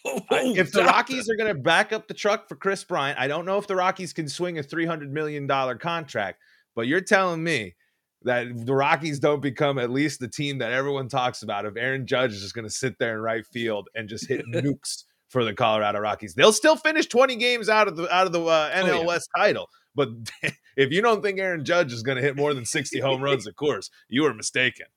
Oh, 0.33 0.55
if 0.55 0.71
the 0.71 0.83
Rockies 0.83 1.29
are 1.29 1.35
going 1.35 1.53
to 1.53 1.61
back 1.61 1.93
up 1.93 2.07
the 2.07 2.13
truck 2.13 2.47
for 2.49 2.55
Kris 2.55 2.83
Bryant, 2.83 3.19
I 3.19 3.27
don't 3.27 3.45
know 3.45 3.57
if 3.57 3.67
the 3.67 3.75
Rockies 3.75 4.13
can 4.13 4.27
swing 4.27 4.57
a 4.57 4.63
$300 4.63 5.09
million 5.09 5.47
contract, 5.77 6.41
but 6.73 6.87
you're 6.87 7.01
telling 7.01 7.43
me 7.43 7.75
that 8.23 8.65
the 8.65 8.73
Rockies 8.73 9.19
don't 9.19 9.41
become 9.41 9.77
at 9.77 9.89
least 9.89 10.19
the 10.19 10.27
team 10.27 10.59
that 10.59 10.71
everyone 10.71 11.07
talks 11.07 11.43
about 11.43 11.65
if 11.65 11.75
Aaron 11.77 12.07
Judge 12.07 12.33
is 12.33 12.41
just 12.41 12.53
going 12.53 12.67
to 12.67 12.73
sit 12.73 12.97
there 12.99 13.13
in 13.13 13.21
right 13.21 13.45
field 13.45 13.89
and 13.95 14.09
just 14.09 14.27
hit 14.27 14.45
nukes 14.53 15.03
for 15.29 15.43
the 15.43 15.53
Colorado 15.53 15.99
Rockies. 15.99 16.33
They'll 16.33 16.53
still 16.53 16.75
finish 16.75 17.07
20 17.07 17.35
games 17.37 17.69
out 17.69 17.87
of 17.87 17.95
the 17.95 18.13
out 18.13 18.27
of 18.27 18.33
the 18.33 18.43
uh, 18.43 18.71
NL 18.71 18.89
oh, 18.89 18.99
yeah. 19.01 19.05
West 19.05 19.29
title. 19.35 19.67
But 19.95 20.09
if 20.75 20.91
you 20.91 21.01
don't 21.01 21.23
think 21.23 21.39
Aaron 21.39 21.65
Judge 21.65 21.93
is 21.93 22.03
going 22.03 22.17
to 22.17 22.21
hit 22.21 22.35
more 22.35 22.53
than 22.53 22.65
60 22.65 22.99
home 22.99 23.21
runs, 23.21 23.47
of 23.47 23.55
course, 23.55 23.89
you 24.07 24.25
are 24.25 24.33
mistaken. 24.33 24.87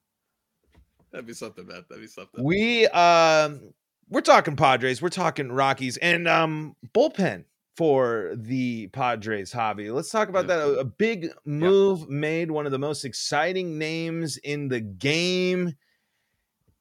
That'd 1.13 1.27
be 1.27 1.33
something, 1.33 1.67
man. 1.67 1.85
That'd 1.89 2.03
be 2.03 2.09
something. 2.09 2.43
We 2.43 2.87
um 2.89 3.73
we're 4.09 4.21
talking 4.21 4.57
Padres, 4.57 5.01
we're 5.03 5.09
talking 5.09 5.51
Rockies, 5.51 5.97
and 5.99 6.29
um 6.29 6.77
bullpen 6.95 7.45
for 7.77 8.33
the 8.37 8.87
Padres 8.89 9.53
Javi. 9.53 9.93
Let's 9.93 10.11
talk 10.11 10.29
about 10.29 10.47
that. 10.47 10.61
A, 10.61 10.81
a 10.81 10.85
big 10.85 11.31
move 11.45 12.09
made, 12.09 12.51
one 12.51 12.67
of 12.67 12.73
the 12.73 12.79
most 12.79 13.05
exciting 13.05 13.79
names 13.79 14.37
in 14.37 14.69
the 14.69 14.81
game, 14.81 15.75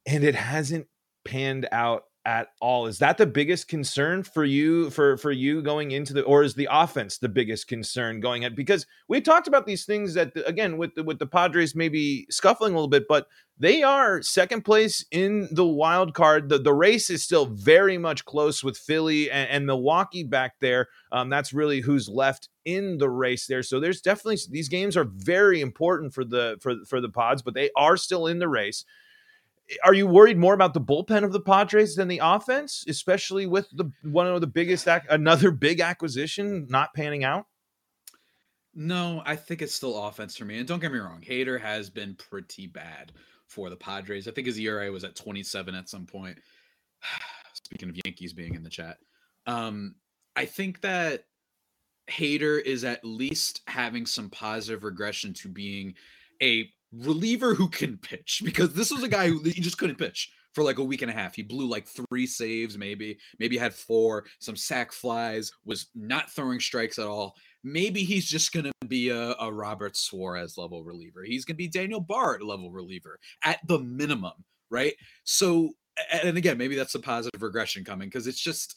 and 0.06 0.24
it 0.24 0.34
hasn't 0.34 0.86
panned 1.24 1.66
out 1.72 2.04
at 2.26 2.48
all. 2.60 2.86
Is 2.86 2.98
that 3.00 3.18
the 3.18 3.26
biggest 3.26 3.68
concern 3.68 4.22
for 4.22 4.44
you 4.44 4.90
for 4.90 5.16
for 5.16 5.30
you 5.30 5.62
going 5.62 5.90
into 5.90 6.12
the 6.12 6.22
or 6.22 6.42
is 6.42 6.54
the 6.54 6.68
offense 6.70 7.18
the 7.18 7.28
biggest 7.28 7.68
concern 7.68 8.20
going 8.20 8.44
at 8.44 8.56
because 8.56 8.86
we 9.08 9.20
talked 9.20 9.46
about 9.46 9.66
these 9.66 9.84
things 9.84 10.14
that 10.14 10.32
again 10.46 10.78
with 10.78 10.94
the, 10.94 11.02
with 11.02 11.18
the 11.18 11.26
Padres 11.26 11.74
maybe 11.74 12.26
scuffling 12.30 12.72
a 12.72 12.76
little 12.76 12.88
bit 12.88 13.04
but 13.08 13.26
they 13.58 13.84
are 13.84 14.20
second 14.20 14.64
place 14.64 15.04
in 15.12 15.48
the 15.52 15.66
wild 15.66 16.12
card. 16.14 16.48
The 16.48 16.58
the 16.58 16.72
race 16.72 17.08
is 17.08 17.22
still 17.22 17.46
very 17.46 17.98
much 17.98 18.24
close 18.24 18.64
with 18.64 18.76
Philly 18.76 19.30
and, 19.30 19.48
and 19.48 19.66
Milwaukee 19.66 20.24
back 20.24 20.54
there. 20.60 20.88
Um, 21.12 21.30
that's 21.30 21.52
really 21.52 21.80
who's 21.80 22.08
left 22.08 22.48
in 22.64 22.98
the 22.98 23.08
race 23.08 23.46
there. 23.46 23.62
So 23.62 23.78
there's 23.78 24.00
definitely 24.00 24.38
these 24.50 24.68
games 24.68 24.96
are 24.96 25.04
very 25.04 25.60
important 25.60 26.14
for 26.14 26.24
the 26.24 26.56
for 26.60 26.74
for 26.88 27.00
the 27.00 27.08
Pods, 27.08 27.42
but 27.42 27.54
they 27.54 27.70
are 27.76 27.96
still 27.96 28.26
in 28.26 28.40
the 28.40 28.48
race 28.48 28.84
are 29.84 29.94
you 29.94 30.06
worried 30.06 30.38
more 30.38 30.54
about 30.54 30.74
the 30.74 30.80
bullpen 30.80 31.24
of 31.24 31.32
the 31.32 31.40
Padres 31.40 31.96
than 31.96 32.08
the 32.08 32.20
offense, 32.22 32.84
especially 32.88 33.46
with 33.46 33.68
the 33.72 33.90
one 34.02 34.26
of 34.26 34.40
the 34.40 34.46
biggest 34.46 34.86
ac- 34.86 35.06
another 35.10 35.50
big 35.50 35.80
acquisition 35.80 36.66
not 36.68 36.94
panning 36.94 37.24
out? 37.24 37.46
No, 38.74 39.22
I 39.24 39.36
think 39.36 39.62
it's 39.62 39.74
still 39.74 40.06
offense 40.06 40.36
for 40.36 40.44
me. 40.44 40.58
And 40.58 40.66
don't 40.66 40.80
get 40.80 40.92
me 40.92 40.98
wrong, 40.98 41.22
Hader 41.26 41.60
has 41.60 41.88
been 41.88 42.14
pretty 42.16 42.66
bad 42.66 43.12
for 43.46 43.70
the 43.70 43.76
Padres. 43.76 44.26
I 44.26 44.32
think 44.32 44.46
his 44.46 44.58
ERA 44.58 44.90
was 44.90 45.04
at 45.04 45.14
27 45.14 45.74
at 45.74 45.88
some 45.88 46.06
point. 46.06 46.38
Speaking 47.52 47.88
of 47.88 47.96
Yankees 48.04 48.32
being 48.32 48.54
in 48.54 48.62
the 48.62 48.70
chat, 48.70 48.98
um, 49.46 49.94
I 50.36 50.44
think 50.44 50.80
that 50.82 51.24
Hader 52.10 52.60
is 52.60 52.84
at 52.84 53.04
least 53.04 53.62
having 53.66 54.04
some 54.06 54.28
positive 54.28 54.84
regression 54.84 55.32
to 55.34 55.48
being 55.48 55.94
a 56.42 56.70
reliever 57.02 57.54
who 57.54 57.68
can 57.68 57.98
pitch 57.98 58.42
because 58.44 58.72
this 58.74 58.90
was 58.90 59.02
a 59.02 59.08
guy 59.08 59.28
who 59.28 59.40
he 59.40 59.60
just 59.60 59.78
couldn't 59.78 59.98
pitch 59.98 60.30
for 60.54 60.62
like 60.62 60.78
a 60.78 60.84
week 60.84 61.02
and 61.02 61.10
a 61.10 61.14
half. 61.14 61.34
He 61.34 61.42
blew 61.42 61.66
like 61.66 61.86
three 61.86 62.26
saves, 62.26 62.78
maybe, 62.78 63.18
maybe 63.38 63.58
had 63.58 63.74
four, 63.74 64.24
some 64.38 64.56
sac 64.56 64.92
flies, 64.92 65.50
was 65.64 65.88
not 65.94 66.30
throwing 66.30 66.60
strikes 66.60 66.98
at 66.98 67.06
all. 67.06 67.34
Maybe 67.64 68.04
he's 68.04 68.26
just 68.26 68.52
going 68.52 68.66
to 68.66 68.86
be 68.86 69.08
a, 69.08 69.34
a, 69.40 69.52
Robert 69.52 69.96
Suarez 69.96 70.56
level 70.56 70.84
reliever. 70.84 71.24
He's 71.24 71.44
going 71.44 71.54
to 71.54 71.58
be 71.58 71.68
Daniel 71.68 72.00
Bard 72.00 72.42
level 72.42 72.70
reliever 72.70 73.18
at 73.42 73.58
the 73.66 73.80
minimum, 73.80 74.32
right? 74.70 74.94
So, 75.24 75.72
and 76.12 76.36
again, 76.36 76.58
maybe 76.58 76.76
that's 76.76 76.94
a 76.94 77.00
positive 77.00 77.42
regression 77.42 77.84
coming 77.84 78.08
because 78.08 78.26
it's 78.26 78.40
just. 78.40 78.76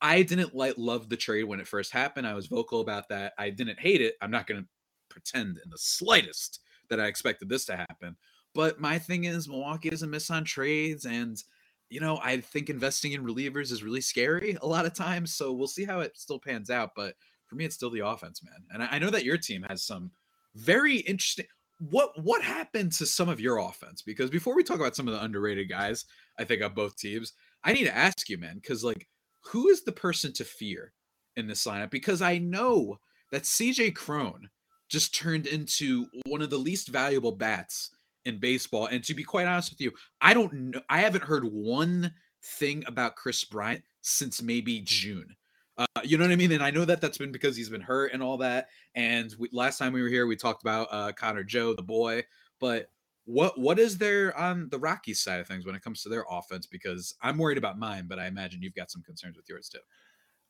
I 0.00 0.22
didn't 0.22 0.54
like 0.54 0.74
love 0.78 1.08
the 1.08 1.16
trade 1.16 1.42
when 1.42 1.58
it 1.58 1.66
first 1.66 1.90
happened. 1.90 2.24
I 2.24 2.34
was 2.34 2.46
vocal 2.46 2.80
about 2.82 3.08
that. 3.08 3.32
I 3.36 3.50
didn't 3.50 3.80
hate 3.80 4.00
it. 4.00 4.14
I'm 4.22 4.30
not 4.30 4.46
going 4.46 4.60
to 4.62 4.68
pretend 5.08 5.58
in 5.64 5.70
the 5.70 5.76
slightest 5.76 6.60
that 6.90 7.00
I 7.00 7.06
expected 7.06 7.48
this 7.48 7.64
to 7.66 7.76
happen. 7.76 8.16
But 8.54 8.80
my 8.80 8.98
thing 8.98 9.24
is, 9.24 9.48
Milwaukee 9.48 9.90
doesn't 9.90 10.10
miss 10.10 10.30
on 10.30 10.44
trades, 10.44 11.04
and 11.04 11.42
you 11.90 12.00
know, 12.00 12.18
I 12.22 12.40
think 12.40 12.68
investing 12.68 13.12
in 13.12 13.24
relievers 13.24 13.72
is 13.72 13.82
really 13.82 14.00
scary 14.00 14.58
a 14.60 14.66
lot 14.66 14.86
of 14.86 14.94
times. 14.94 15.34
So 15.34 15.52
we'll 15.52 15.68
see 15.68 15.84
how 15.84 16.00
it 16.00 16.18
still 16.18 16.38
pans 16.38 16.70
out. 16.70 16.90
But 16.94 17.14
for 17.46 17.56
me, 17.56 17.64
it's 17.64 17.74
still 17.74 17.90
the 17.90 18.06
offense, 18.06 18.42
man. 18.42 18.62
And 18.70 18.82
I, 18.82 18.98
know 18.98 19.10
that 19.10 19.24
your 19.24 19.38
team 19.38 19.64
has 19.68 19.82
some 19.82 20.10
very 20.54 20.96
interesting. 20.96 21.46
What 21.78 22.10
what 22.22 22.42
happened 22.42 22.92
to 22.92 23.06
some 23.06 23.28
of 23.28 23.40
your 23.40 23.58
offense? 23.58 24.02
Because 24.02 24.30
before 24.30 24.54
we 24.54 24.64
talk 24.64 24.80
about 24.80 24.96
some 24.96 25.08
of 25.08 25.14
the 25.14 25.22
underrated 25.22 25.68
guys, 25.68 26.04
I 26.38 26.44
think 26.44 26.62
on 26.62 26.74
both 26.74 26.96
teams, 26.96 27.32
I 27.64 27.72
need 27.72 27.84
to 27.84 27.96
ask 27.96 28.28
you, 28.28 28.36
man, 28.36 28.56
because 28.56 28.84
like, 28.84 29.08
who 29.44 29.68
is 29.68 29.82
the 29.82 29.92
person 29.92 30.32
to 30.34 30.44
fear 30.44 30.92
in 31.36 31.46
this 31.46 31.64
lineup? 31.64 31.90
Because 31.90 32.20
I 32.20 32.38
know 32.38 32.98
that 33.30 33.44
CJ 33.44 33.94
Cron 33.94 34.48
just 34.88 35.14
turned 35.14 35.46
into 35.46 36.06
one 36.26 36.42
of 36.42 36.50
the 36.50 36.58
least 36.58 36.88
valuable 36.88 37.32
bats 37.32 37.90
in 38.24 38.38
baseball. 38.38 38.86
And 38.86 39.02
to 39.04 39.14
be 39.14 39.24
quite 39.24 39.46
honest 39.46 39.70
with 39.70 39.80
you, 39.80 39.92
I 40.20 40.34
don't 40.34 40.52
know. 40.52 40.80
I 40.88 41.00
haven't 41.00 41.24
heard 41.24 41.44
one 41.44 42.12
thing 42.42 42.84
about 42.86 43.16
Kris 43.16 43.44
Bryant 43.44 43.82
since 44.02 44.42
maybe 44.42 44.80
June. 44.80 45.36
Uh, 45.76 45.86
you 46.02 46.18
know 46.18 46.24
what 46.24 46.32
I 46.32 46.36
mean? 46.36 46.52
And 46.52 46.62
I 46.62 46.72
know 46.72 46.84
that 46.84 47.00
that's 47.00 47.18
been 47.18 47.30
because 47.30 47.56
he's 47.56 47.68
been 47.68 47.80
hurt 47.80 48.12
and 48.12 48.22
all 48.22 48.36
that. 48.38 48.68
And 48.94 49.34
we, 49.38 49.48
last 49.52 49.78
time 49.78 49.92
we 49.92 50.02
were 50.02 50.08
here, 50.08 50.26
we 50.26 50.36
talked 50.36 50.62
about 50.62 50.88
uh, 50.90 51.12
Connor 51.12 51.44
Joe, 51.44 51.74
the 51.74 51.82
boy. 51.82 52.24
But 52.58 52.90
what 53.26 53.58
what 53.60 53.78
is 53.78 53.98
there 53.98 54.36
on 54.36 54.68
the 54.70 54.78
Rockies 54.78 55.20
side 55.20 55.38
of 55.38 55.46
things 55.46 55.66
when 55.66 55.74
it 55.74 55.82
comes 55.82 56.02
to 56.02 56.08
their 56.08 56.24
offense? 56.30 56.66
Because 56.66 57.14
I'm 57.22 57.38
worried 57.38 57.58
about 57.58 57.78
mine, 57.78 58.06
but 58.08 58.18
I 58.18 58.26
imagine 58.26 58.62
you've 58.62 58.74
got 58.74 58.90
some 58.90 59.02
concerns 59.02 59.36
with 59.36 59.48
yours 59.48 59.68
too. 59.68 59.78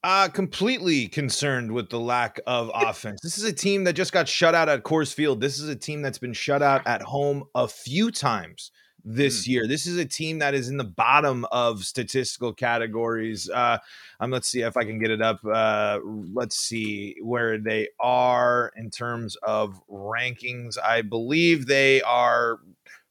Uh, 0.05 0.29
completely 0.29 1.09
concerned 1.09 1.73
with 1.73 1.91
the 1.91 1.99
lack 1.99 2.39
of 2.47 2.71
offense. 2.73 3.21
This 3.21 3.37
is 3.37 3.43
a 3.43 3.53
team 3.53 3.83
that 3.85 3.95
just 3.95 4.13
got 4.13 4.29
shut 4.29 4.55
out 4.55 4.69
at 4.69 4.85
Coors 4.85 5.13
Field. 5.13 5.41
This 5.41 5.59
is 5.59 5.69
a 5.69 5.75
team 5.75 6.03
that's 6.03 6.19
been 6.19 6.33
shut 6.33 6.63
out 6.63 6.87
at 6.87 7.03
home 7.03 7.45
a 7.57 7.67
few 7.67 8.13
times 8.13 8.71
this 9.05 9.45
mm. 9.45 9.49
year. 9.49 9.67
This 9.67 9.87
is 9.87 9.97
a 9.99 10.05
team 10.05 10.39
that 10.39 10.55
is 10.55 10.69
in 10.69 10.77
the 10.77 10.85
bottom 10.85 11.45
of 11.51 11.85
statistical 11.85 12.53
categories. 12.53 13.51
Uh, 13.51 13.79
um, 14.21 14.31
let's 14.31 14.49
see 14.49 14.61
if 14.61 14.77
I 14.77 14.85
can 14.85 14.99
get 14.99 15.11
it 15.11 15.23
up. 15.23 15.41
Uh, 15.45 15.99
let's 16.05 16.57
see 16.57 17.17
where 17.23 17.59
they 17.59 17.89
are 18.01 18.73
in 18.77 18.91
terms 18.91 19.37
of 19.43 19.81
rankings. 19.89 20.77
I 20.83 21.03
believe 21.03 21.67
they 21.67 22.03
are 22.03 22.59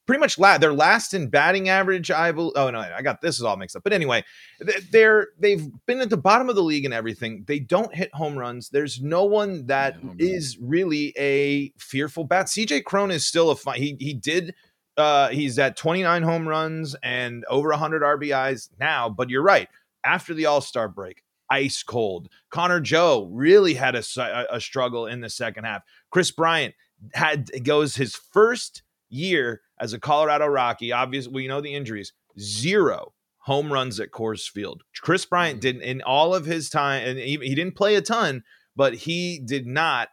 pretty 0.07 0.19
much 0.19 0.39
la- 0.39 0.57
they're 0.57 0.73
last 0.73 1.13
in 1.13 1.27
batting 1.27 1.69
average. 1.69 2.09
I 2.09 2.31
believe. 2.31 2.53
Oh 2.55 2.69
no, 2.71 2.79
I 2.79 3.01
got 3.01 3.21
this 3.21 3.35
is 3.35 3.43
all 3.43 3.57
mixed 3.57 3.75
up. 3.75 3.83
But 3.83 3.93
anyway, 3.93 4.23
they're 4.91 5.27
they've 5.37 5.69
been 5.85 5.99
at 5.99 6.09
the 6.09 6.17
bottom 6.17 6.49
of 6.49 6.55
the 6.55 6.63
league 6.63 6.85
and 6.85 6.93
everything. 6.93 7.43
They 7.45 7.59
don't 7.59 7.93
hit 7.93 8.13
home 8.13 8.37
runs. 8.37 8.69
There's 8.69 9.01
no 9.01 9.25
one 9.25 9.67
that 9.67 9.97
yeah, 10.01 10.11
is 10.17 10.57
really 10.57 11.13
a 11.17 11.69
fearful 11.77 12.23
bat. 12.23 12.47
CJ 12.47 12.85
Cron 12.85 13.11
is 13.11 13.27
still 13.27 13.51
a 13.51 13.55
fun. 13.55 13.75
He 13.75 13.95
he 13.99 14.13
did. 14.13 14.55
Uh, 14.95 15.29
he's 15.29 15.59
at 15.59 15.77
29 15.77 16.23
home 16.23 16.47
runs 16.47 16.95
and 17.03 17.45
over 17.51 17.69
100 17.69 18.01
RBIs 18.01 18.69
now. 18.79 19.07
But 19.07 19.29
you're 19.29 19.43
right. 19.43 19.67
After 20.03 20.33
the 20.33 20.47
All 20.47 20.61
Star 20.61 20.87
break, 20.87 21.21
ice 21.51 21.83
cold. 21.83 22.29
Connor 22.49 22.79
Joe 22.79 23.29
really 23.31 23.75
had 23.75 23.95
a, 23.95 24.03
a 24.49 24.59
struggle 24.59 25.05
in 25.05 25.21
the 25.21 25.29
second 25.29 25.65
half. 25.65 25.83
Kris 26.09 26.31
Bryant 26.31 26.73
had 27.13 27.63
goes 27.63 27.95
his 27.95 28.15
first 28.15 28.81
year 29.09 29.61
as 29.79 29.93
a 29.93 29.99
Colorado 29.99 30.47
Rocky, 30.47 30.91
obviously 30.91 31.33
we 31.33 31.47
know 31.47 31.61
the 31.61 31.75
injuries, 31.75 32.13
zero 32.39 33.13
home 33.39 33.71
runs 33.71 33.99
at 33.99 34.11
Coors 34.11 34.49
Field. 34.49 34.83
Kris 35.01 35.25
Bryant 35.25 35.61
didn't, 35.61 35.81
in 35.81 36.01
all 36.01 36.35
of 36.35 36.45
his 36.45 36.69
time, 36.69 37.07
and 37.07 37.17
he, 37.17 37.37
he 37.37 37.55
didn't 37.55 37.75
play 37.75 37.95
a 37.95 38.01
ton, 38.01 38.43
but 38.75 38.93
he 38.93 39.39
did 39.39 39.65
not 39.65 40.09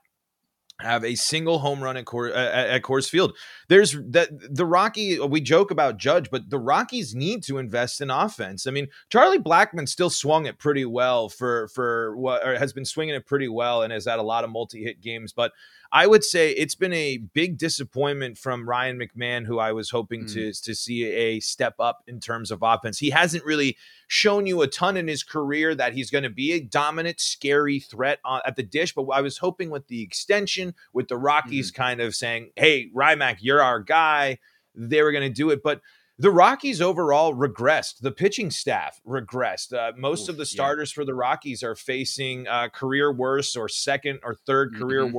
have 0.80 1.04
a 1.04 1.14
single 1.14 1.60
home 1.60 1.82
run 1.82 1.96
at, 1.96 2.04
Coor, 2.04 2.28
uh, 2.28 2.36
at, 2.36 2.68
at 2.68 2.82
Coors 2.82 3.08
Field. 3.08 3.36
There's 3.68 3.92
that 4.10 4.28
the 4.54 4.66
Rocky. 4.66 5.18
We 5.20 5.40
joke 5.40 5.70
about 5.70 5.98
Judge, 5.98 6.30
but 6.30 6.50
the 6.50 6.58
Rockies 6.58 7.14
need 7.14 7.42
to 7.44 7.58
invest 7.58 8.00
in 8.00 8.10
offense. 8.10 8.66
I 8.66 8.70
mean, 8.70 8.88
Charlie 9.10 9.38
Blackmon 9.38 9.88
still 9.88 10.10
swung 10.10 10.46
it 10.46 10.58
pretty 10.58 10.84
well 10.84 11.28
for 11.28 11.68
for 11.68 12.16
what 12.16 12.46
or 12.46 12.58
has 12.58 12.72
been 12.72 12.84
swinging 12.84 13.14
it 13.14 13.26
pretty 13.26 13.48
well 13.48 13.82
and 13.82 13.92
has 13.92 14.06
had 14.06 14.18
a 14.18 14.24
lot 14.24 14.44
of 14.44 14.50
multi 14.50 14.82
hit 14.84 15.00
games, 15.00 15.32
but. 15.32 15.52
I 15.96 16.08
would 16.08 16.24
say 16.24 16.50
it's 16.50 16.74
been 16.74 16.92
a 16.92 17.18
big 17.18 17.56
disappointment 17.56 18.36
from 18.36 18.68
Ryan 18.68 18.98
McMahon, 18.98 19.46
who 19.46 19.60
I 19.60 19.70
was 19.70 19.90
hoping 19.90 20.26
to 20.26 20.52
to 20.52 20.74
see 20.74 21.04
a 21.04 21.38
step 21.38 21.76
up 21.78 22.02
in 22.08 22.18
terms 22.18 22.50
of 22.50 22.58
offense. 22.62 22.98
He 22.98 23.10
hasn't 23.10 23.44
really 23.44 23.76
shown 24.08 24.44
you 24.44 24.60
a 24.62 24.66
ton 24.66 24.96
in 24.96 25.06
his 25.06 25.22
career 25.22 25.72
that 25.76 25.92
he's 25.92 26.10
going 26.10 26.24
to 26.24 26.30
be 26.30 26.50
a 26.50 26.60
dominant, 26.60 27.20
scary 27.20 27.78
threat 27.78 28.18
on, 28.24 28.40
at 28.44 28.56
the 28.56 28.64
dish. 28.64 28.92
But 28.92 29.04
I 29.04 29.20
was 29.20 29.38
hoping 29.38 29.70
with 29.70 29.86
the 29.86 30.02
extension, 30.02 30.74
with 30.92 31.06
the 31.06 31.16
Rockies 31.16 31.70
kind 31.70 32.00
of 32.00 32.16
saying, 32.16 32.50
"Hey, 32.56 32.90
Rymac, 32.92 33.36
you're 33.40 33.62
our 33.62 33.78
guy," 33.78 34.38
they 34.74 35.00
were 35.00 35.12
going 35.12 35.28
to 35.28 35.32
do 35.32 35.50
it. 35.50 35.62
But 35.62 35.80
the 36.18 36.30
Rockies 36.30 36.80
overall 36.80 37.34
regressed. 37.34 37.98
The 38.00 38.12
pitching 38.12 38.50
staff 38.50 39.00
regressed. 39.06 39.72
Uh, 39.72 39.92
most 39.96 40.24
Oof, 40.24 40.28
of 40.30 40.36
the 40.36 40.42
yeah. 40.42 40.46
starters 40.46 40.92
for 40.92 41.04
the 41.04 41.14
Rockies 41.14 41.62
are 41.64 41.74
facing 41.74 42.46
uh, 42.46 42.68
career 42.68 43.12
worse 43.12 43.56
or 43.56 43.68
second 43.68 44.20
or 44.22 44.36
3rd 44.46 44.76
career 44.78 45.06
Mhm. 45.06 45.12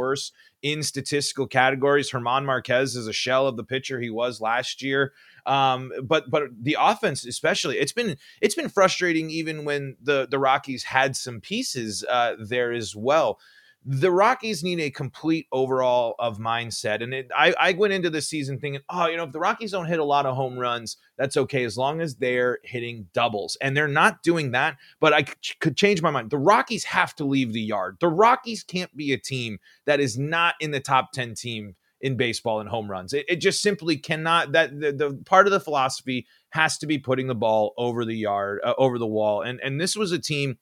In 0.65 0.81
statistical 0.81 1.45
categories. 1.45 2.09
German 2.09 2.43
Marquez 2.43 2.95
is 2.95 3.05
a 3.05 3.13
shell 3.13 3.45
of 3.45 3.55
the 3.55 3.63
pitcher 3.63 3.99
he 3.99 4.09
was 4.09 4.41
last 4.41 4.81
year. 4.81 5.13
Um, 5.45 5.91
but 6.03 6.31
but 6.31 6.45
the 6.59 6.75
offense, 6.79 7.23
especially, 7.23 7.77
it's 7.77 7.91
been 7.91 8.17
it's 8.41 8.55
been 8.55 8.69
frustrating 8.69 9.29
even 9.29 9.63
when 9.63 9.95
the 10.01 10.27
the 10.27 10.39
Rockies 10.39 10.81
had 10.81 11.15
some 11.15 11.39
pieces 11.39 12.03
uh, 12.09 12.33
there 12.39 12.71
as 12.71 12.95
well. 12.95 13.39
The 13.87 14.09
Rockies 14.09 14.63
need 14.63 14.79
a 14.79 14.89
complete 14.89 15.45
overall 15.51 16.15
of 16.17 16.39
mindset, 16.39 17.03
and 17.03 17.13
it, 17.13 17.29
I 17.37 17.53
I 17.59 17.73
went 17.73 17.93
into 17.93 18.09
the 18.09 18.19
season 18.19 18.59
thinking, 18.59 18.81
oh, 18.89 19.05
you 19.05 19.15
know, 19.15 19.25
if 19.25 19.31
the 19.31 19.39
Rockies 19.39 19.73
don't 19.73 19.85
hit 19.85 19.99
a 19.99 20.03
lot 20.03 20.25
of 20.25 20.35
home 20.35 20.57
runs, 20.57 20.97
that's 21.19 21.37
okay 21.37 21.63
as 21.63 21.77
long 21.77 22.01
as 22.01 22.15
they're 22.15 22.57
hitting 22.63 23.07
doubles, 23.13 23.57
and 23.61 23.77
they're 23.77 23.87
not 23.87 24.23
doing 24.23 24.51
that. 24.53 24.77
But 24.99 25.13
I 25.13 25.25
could 25.59 25.77
change 25.77 26.01
my 26.01 26.09
mind. 26.09 26.31
The 26.31 26.37
Rockies 26.39 26.83
have 26.85 27.13
to 27.17 27.25
leave 27.25 27.53
the 27.53 27.61
yard. 27.61 27.97
The 27.99 28.07
Rockies 28.07 28.63
can't 28.63 28.95
be 28.97 29.13
a 29.13 29.19
team 29.19 29.59
that 29.85 29.99
is 29.99 30.17
not 30.17 30.55
in 30.59 30.71
the 30.71 30.79
top 30.79 31.11
ten 31.11 31.35
team 31.35 31.75
in 32.01 32.17
baseball 32.17 32.61
in 32.61 32.67
home 32.67 32.89
runs. 32.89 33.13
It, 33.13 33.25
it 33.29 33.35
just 33.35 33.61
simply 33.61 33.97
cannot. 33.97 34.51
That 34.53 34.79
the, 34.79 34.93
the 34.93 35.21
part 35.25 35.45
of 35.45 35.51
the 35.51 35.59
philosophy 35.59 36.25
has 36.49 36.79
to 36.79 36.87
be 36.87 36.97
putting 36.97 37.27
the 37.27 37.35
ball 37.35 37.75
over 37.77 38.03
the 38.03 38.17
yard, 38.17 38.61
uh, 38.63 38.73
over 38.79 38.97
the 38.97 39.05
wall. 39.05 39.43
And 39.43 39.59
and 39.61 39.79
this 39.79 39.95
was 39.95 40.11
a 40.11 40.17
team 40.17 40.57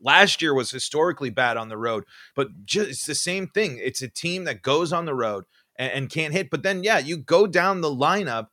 last 0.00 0.40
year 0.42 0.54
was 0.54 0.70
historically 0.70 1.30
bad 1.30 1.56
on 1.56 1.68
the 1.68 1.78
road, 1.78 2.04
but 2.34 2.48
just 2.64 2.90
it's 2.90 3.06
the 3.06 3.14
same 3.14 3.48
thing. 3.48 3.78
It's 3.82 4.02
a 4.02 4.08
team 4.08 4.44
that 4.44 4.62
goes 4.62 4.92
on 4.92 5.04
the 5.04 5.14
road 5.14 5.44
and, 5.76 5.92
and 5.92 6.10
can't 6.10 6.32
hit. 6.32 6.50
But 6.50 6.62
then 6.62 6.82
yeah, 6.82 6.98
you 6.98 7.16
go 7.16 7.46
down 7.46 7.80
the 7.80 7.88
lineup. 7.94 8.46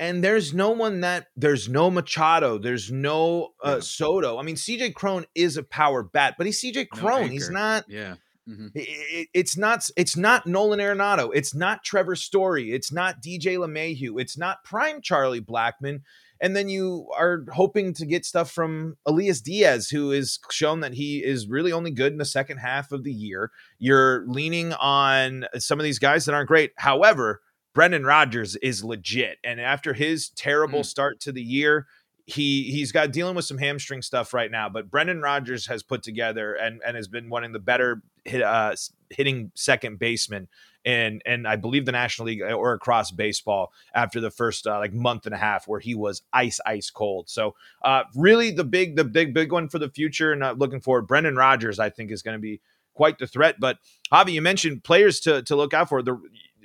And 0.00 0.24
there's 0.24 0.52
no 0.52 0.70
one 0.70 1.00
that 1.02 1.26
there's 1.36 1.68
no 1.68 1.88
Machado, 1.88 2.58
there's 2.58 2.90
no 2.90 3.50
uh, 3.64 3.74
Yeah. 3.74 3.80
Soto. 3.80 4.36
I 4.36 4.42
mean, 4.42 4.56
CJ 4.56 4.94
Cron 4.94 5.26
is 5.36 5.56
a 5.56 5.62
power 5.62 6.02
bat, 6.02 6.34
but 6.36 6.44
he's 6.46 6.60
CJ 6.60 6.88
No 6.92 7.00
Cron. 7.00 7.28
he's 7.30 7.50
not 7.50 7.84
Yeah. 7.88 8.16
Mhm. 8.48 8.70
it- 8.74 8.88
it- 8.88 9.28
it's 9.34 9.56
not 9.56 9.88
it's 9.96 10.16
not 10.16 10.46
Nolan 10.46 10.80
Arenado. 10.80 11.30
It's 11.34 11.54
not 11.54 11.84
Trevor 11.84 12.16
Story. 12.16 12.72
It's 12.72 12.90
not 12.92 13.22
DJ 13.22 13.56
LeMahieu. 13.56 14.20
It's 14.20 14.36
not 14.36 14.64
prime 14.64 15.00
Charlie 15.00 15.40
Blackmon. 15.40 16.00
And 16.40 16.56
then 16.56 16.68
you 16.68 17.06
are 17.16 17.44
hoping 17.52 17.94
to 17.94 18.04
get 18.04 18.24
stuff 18.24 18.50
from 18.50 18.96
Elias 19.06 19.40
Diaz, 19.40 19.90
who 19.90 20.10
is 20.10 20.40
shown 20.50 20.80
that 20.80 20.94
he 20.94 21.22
is 21.24 21.46
really 21.46 21.70
only 21.70 21.92
good 21.92 22.10
in 22.12 22.18
the 22.18 22.24
second 22.24 22.58
half 22.58 22.90
of 22.90 23.04
the 23.04 23.12
year. 23.12 23.52
You're 23.78 24.24
leaning 24.26 24.72
on 24.72 25.46
some 25.58 25.78
of 25.78 25.84
these 25.84 26.00
guys 26.00 26.24
that 26.24 26.34
aren't 26.34 26.48
great. 26.48 26.72
However, 26.78 27.42
Brendan 27.74 28.04
Rodgers 28.04 28.56
is 28.56 28.82
legit. 28.82 29.38
And 29.44 29.60
after 29.60 29.94
his 29.94 30.30
terrible 30.30 30.80
Mm. 30.80 30.86
start 30.86 31.20
to 31.20 31.32
the 31.32 31.42
year, 31.42 31.86
he 32.26 32.70
he's 32.72 32.92
got 32.92 33.12
dealing 33.12 33.34
with 33.34 33.44
some 33.44 33.58
hamstring 33.58 34.00
stuff 34.02 34.32
right 34.34 34.50
now, 34.50 34.68
but 34.68 34.90
Brendan 34.90 35.20
Rodgers 35.22 35.66
has 35.66 35.82
put 35.82 36.02
together 36.02 36.54
and 36.54 36.80
and 36.84 36.96
has 36.96 37.08
been 37.08 37.28
one 37.30 37.44
of 37.44 37.52
the 37.52 37.58
better 37.58 38.02
hit, 38.24 38.42
uh, 38.42 38.74
hitting 39.10 39.50
second 39.54 39.98
baseman 39.98 40.48
and 40.84 41.22
and 41.26 41.46
I 41.46 41.56
believe 41.56 41.86
the 41.86 41.92
National 41.92 42.26
League 42.26 42.42
uh, 42.42 42.52
or 42.52 42.72
across 42.72 43.10
baseball 43.10 43.72
after 43.94 44.20
the 44.20 44.30
first 44.30 44.66
uh, 44.66 44.78
like 44.78 44.92
month 44.92 45.26
and 45.26 45.34
a 45.34 45.38
half 45.38 45.68
where 45.68 45.80
he 45.80 45.94
was 45.94 46.22
ice 46.32 46.60
ice 46.66 46.90
cold. 46.90 47.28
So 47.28 47.54
uh, 47.84 48.04
really 48.14 48.50
the 48.50 48.64
big 48.64 48.96
the 48.96 49.04
big 49.04 49.34
big 49.34 49.52
one 49.52 49.68
for 49.68 49.78
the 49.78 49.90
future 49.90 50.32
and 50.32 50.42
uh, 50.42 50.54
looking 50.56 50.80
forward. 50.80 51.06
Brendan 51.06 51.36
Rodgers 51.36 51.78
I 51.78 51.90
think 51.90 52.10
is 52.10 52.22
going 52.22 52.36
to 52.36 52.40
be 52.42 52.60
quite 52.94 53.18
the 53.18 53.26
threat. 53.26 53.56
But 53.58 53.78
Javi, 54.12 54.32
you 54.32 54.42
mentioned 54.42 54.84
players 54.84 55.20
to 55.20 55.42
to 55.42 55.56
look 55.56 55.74
out 55.74 55.88
for. 55.88 56.02
The 56.02 56.20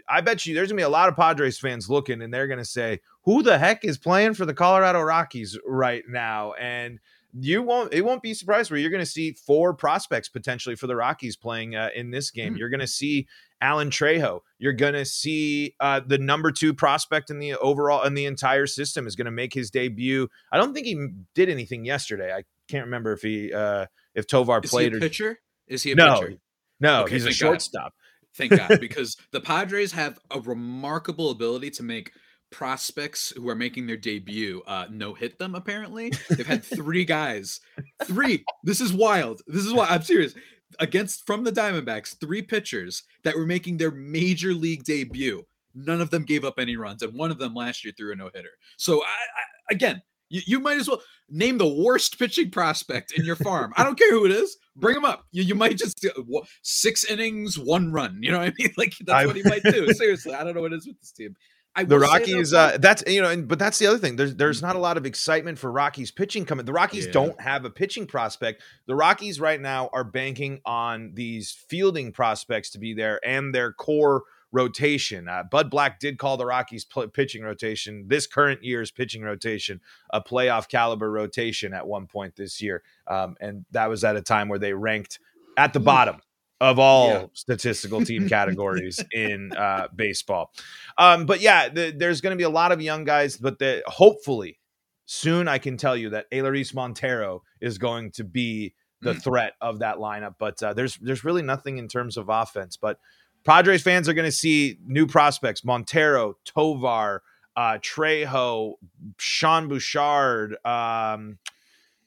I 0.09 0.21
bet 0.21 0.45
you 0.45 0.55
there's 0.55 0.69
gonna 0.69 0.79
be 0.79 0.83
a 0.83 0.89
lot 0.89 1.09
of 1.09 1.15
Padres 1.15 1.59
fans 1.59 1.89
looking 1.89 2.21
and 2.21 2.33
they're 2.33 2.47
gonna 2.47 2.65
say, 2.65 3.01
who 3.23 3.43
the 3.43 3.57
heck 3.57 3.83
is 3.83 3.97
playing 3.97 4.35
for 4.35 4.45
the 4.45 4.53
Colorado 4.53 5.01
Rockies 5.01 5.57
right 5.65 6.03
now? 6.07 6.53
And 6.53 6.99
you 7.33 7.61
won't 7.61 7.93
it 7.93 8.03
won't 8.03 8.21
be 8.21 8.33
surprised 8.33 8.71
where 8.71 8.79
you're 8.79 8.89
going 8.89 9.03
to 9.03 9.09
see 9.09 9.33
four 9.33 9.73
prospects 9.73 10.29
potentially 10.29 10.75
for 10.75 10.87
the 10.87 10.95
Rockies 10.95 11.35
playing 11.35 11.75
uh, 11.75 11.89
in 11.95 12.11
this 12.11 12.31
game. 12.31 12.53
Hmm. 12.53 12.57
You're 12.59 12.69
going 12.69 12.79
to 12.79 12.87
see 12.87 13.27
Alan 13.61 13.89
Trejo. 13.89 14.41
You're 14.59 14.73
going 14.73 14.93
to 14.93 15.05
see 15.05 15.75
uh, 15.79 16.01
the 16.05 16.17
number 16.17 16.51
two 16.51 16.73
prospect 16.73 17.29
in 17.29 17.39
the 17.39 17.55
overall 17.55 18.03
in 18.03 18.13
the 18.13 18.25
entire 18.25 18.67
system 18.67 19.07
is 19.07 19.15
going 19.15 19.25
to 19.25 19.31
make 19.31 19.53
his 19.53 19.69
debut. 19.69 20.29
I 20.51 20.57
don't 20.57 20.73
think 20.73 20.85
he 20.85 21.07
did 21.35 21.49
anything 21.49 21.85
yesterday. 21.85 22.33
I 22.33 22.43
can't 22.67 22.85
remember 22.85 23.13
if 23.13 23.21
he 23.21 23.53
uh, 23.53 23.87
if 24.15 24.27
Tovar 24.27 24.61
played. 24.61 24.65
Is 24.65 24.71
played 24.71 24.91
he 24.91 24.95
a 24.95 24.97
or 24.97 25.01
pitcher? 25.01 25.39
Is 25.67 25.83
he 25.83 25.91
a 25.91 25.95
no, 25.95 26.19
pitcher? 26.21 26.37
no, 26.79 27.03
Okay, 27.03 27.13
he's 27.13 27.23
a 27.23 27.27
thank 27.27 27.39
God. 27.39 27.47
shortstop. 27.47 27.93
Thank 28.35 28.51
God, 28.51 28.79
because 28.79 29.17
the 29.31 29.41
Padres 29.41 29.91
have 29.93 30.19
a 30.31 30.39
remarkable 30.39 31.31
ability 31.31 31.71
to 31.71 31.83
make 31.83 32.11
prospects 32.51 33.33
who 33.35 33.47
are 33.49 33.55
making 33.55 33.87
their 33.87 33.97
debut 33.97 34.61
uh 34.67 34.85
no 34.89 35.13
hit 35.13 35.37
them 35.37 35.53
apparently. 35.55 36.11
They've 36.29 36.45
had 36.47 36.63
three 36.75 37.05
guys 37.05 37.59
three 38.05 38.43
this 38.63 38.81
is 38.81 38.93
wild 38.93 39.41
this 39.47 39.65
is 39.65 39.73
why 39.73 39.87
i'm 39.89 40.01
serious 40.01 40.33
against 40.79 41.25
from 41.25 41.43
the 41.43 41.51
diamondbacks 41.51 42.19
three 42.19 42.41
pitchers 42.41 43.03
that 43.23 43.35
were 43.35 43.45
making 43.45 43.77
their 43.77 43.91
major 43.91 44.53
league 44.53 44.83
debut. 44.83 45.43
None 45.75 46.01
of 46.01 46.09
them 46.09 46.23
gave 46.23 46.43
up 46.45 46.55
any 46.57 46.75
runs 46.75 47.01
and 47.03 47.13
one 47.13 47.31
of 47.31 47.37
them 47.37 47.53
last 47.53 47.83
year 47.83 47.93
threw 47.97 48.11
a 48.11 48.15
no-hitter. 48.15 48.51
So 48.77 49.01
i, 49.03 49.05
I 49.05 49.73
again 49.73 50.01
you, 50.29 50.41
you 50.45 50.59
might 50.59 50.77
as 50.77 50.87
well 50.89 51.01
name 51.29 51.57
the 51.57 51.67
worst 51.67 52.17
pitching 52.19 52.49
prospect 52.51 53.13
in 53.13 53.23
your 53.25 53.35
farm. 53.37 53.73
I 53.77 53.83
don't 53.83 53.97
care 53.97 54.11
who 54.11 54.25
it 54.25 54.31
is 54.31 54.57
bring 54.75 54.95
him 54.95 55.05
up. 55.05 55.25
You, 55.31 55.43
you 55.43 55.55
might 55.55 55.77
just 55.77 56.05
uh, 56.05 56.21
six 56.61 57.03
innings 57.03 57.57
one 57.57 57.91
run 57.91 58.19
you 58.21 58.31
know 58.31 58.39
what 58.39 58.49
i 58.49 58.53
mean? 58.57 58.73
Like 58.77 58.93
that's 59.05 59.23
I- 59.23 59.25
what 59.25 59.35
he 59.35 59.43
might 59.43 59.63
do 59.63 59.91
seriously 59.93 60.33
i 60.35 60.43
don't 60.43 60.53
know 60.55 60.61
what 60.61 60.73
it 60.73 60.77
is 60.77 60.87
with 60.87 60.99
this 60.99 61.11
team 61.11 61.35
I 61.77 61.83
the 61.83 61.95
will 61.95 62.01
say, 62.01 62.07
though, 62.07 62.13
Rockies, 62.13 62.53
uh, 62.53 62.77
that's 62.79 63.03
you 63.07 63.21
know, 63.21 63.29
and 63.29 63.47
but 63.47 63.59
that's 63.59 63.77
the 63.77 63.87
other 63.87 63.99
thing. 63.99 64.15
There's 64.15 64.35
there's 64.35 64.61
not 64.61 64.75
a 64.75 64.79
lot 64.79 64.97
of 64.97 65.05
excitement 65.05 65.59
for 65.59 65.71
Rockies 65.71 66.11
pitching 66.11 66.43
coming. 66.43 66.65
The 66.65 66.73
Rockies 66.73 67.05
Yeah. 67.05 67.11
don't 67.13 67.39
have 67.41 67.63
a 67.65 67.69
pitching 67.69 68.07
prospect. 68.07 68.63
The 68.87 68.95
Rockies 68.95 69.39
right 69.39 69.61
now 69.61 69.89
are 69.93 70.03
banking 70.03 70.59
on 70.65 71.11
these 71.13 71.51
fielding 71.51 72.11
prospects 72.11 72.71
to 72.71 72.79
be 72.79 72.93
there 72.93 73.19
and 73.23 73.53
their 73.53 73.71
core 73.71 74.23
rotation. 74.51 75.27
Uh, 75.27 75.43
Bud 75.43 75.69
Black 75.69 75.99
did 75.99 76.17
call 76.17 76.37
the 76.37 76.45
Rockies 76.45 76.85
pl- 76.85 77.09
pitching 77.09 77.43
rotation 77.43 78.05
this 78.07 78.25
current 78.25 78.63
year's 78.63 78.91
pitching 78.91 79.21
rotation 79.21 79.81
a 80.11 80.21
playoff 80.21 80.67
caliber 80.69 81.11
rotation 81.11 81.73
at 81.73 81.85
one 81.85 82.07
point 82.07 82.35
this 82.37 82.61
year, 82.61 82.81
um, 83.07 83.35
and 83.39 83.65
that 83.71 83.87
was 83.87 84.03
at 84.03 84.15
a 84.15 84.21
time 84.21 84.47
where 84.49 84.57
they 84.59 84.73
ranked 84.73 85.19
at 85.57 85.73
the 85.73 85.79
bottom 85.79 86.21
of 86.59 86.79
all 86.79 87.07
Yeah. 87.09 87.25
statistical 87.33 88.03
team 88.03 88.27
categories 88.29 88.99
in 89.11 89.51
uh, 89.55 89.87
baseball. 89.95 90.51
Um, 90.97 91.25
but 91.25 91.39
yeah, 91.41 91.69
the, 91.69 91.93
there's 91.95 92.21
going 92.21 92.31
to 92.31 92.37
be 92.37 92.43
a 92.43 92.49
lot 92.49 92.71
of 92.71 92.81
young 92.81 93.03
guys, 93.03 93.37
but 93.37 93.59
the, 93.59 93.83
hopefully 93.85 94.59
soon 95.05 95.47
I 95.47 95.57
can 95.57 95.77
tell 95.77 95.95
you 95.95 96.09
that 96.11 96.29
Elehuris 96.31 96.73
Montero 96.73 97.43
is 97.61 97.77
going 97.77 98.11
to 98.11 98.23
be 98.23 98.73
the 99.01 99.13
Mm. 99.13 99.21
threat 99.23 99.53
of 99.61 99.79
that 99.79 99.97
lineup. 99.97 100.35
But 100.39 100.61
uh, 100.63 100.73
there's 100.73 100.97
there's 100.97 101.23
really 101.23 101.43
nothing 101.43 101.77
in 101.77 101.87
terms 101.87 102.17
of 102.17 102.29
offense. 102.29 102.77
But 102.77 102.99
Padres 103.45 103.83
fans 103.83 104.09
are 104.09 104.13
going 104.13 104.25
to 104.25 104.31
see 104.31 104.79
new 104.85 105.05
prospects: 105.05 105.63
Montero, 105.63 106.35
Tovar, 106.43 107.21
uh, 107.55 107.77
Trejo, 107.77 108.73
Sean 109.19 109.67
Bouchard. 109.67 110.57
Um, 110.65 111.37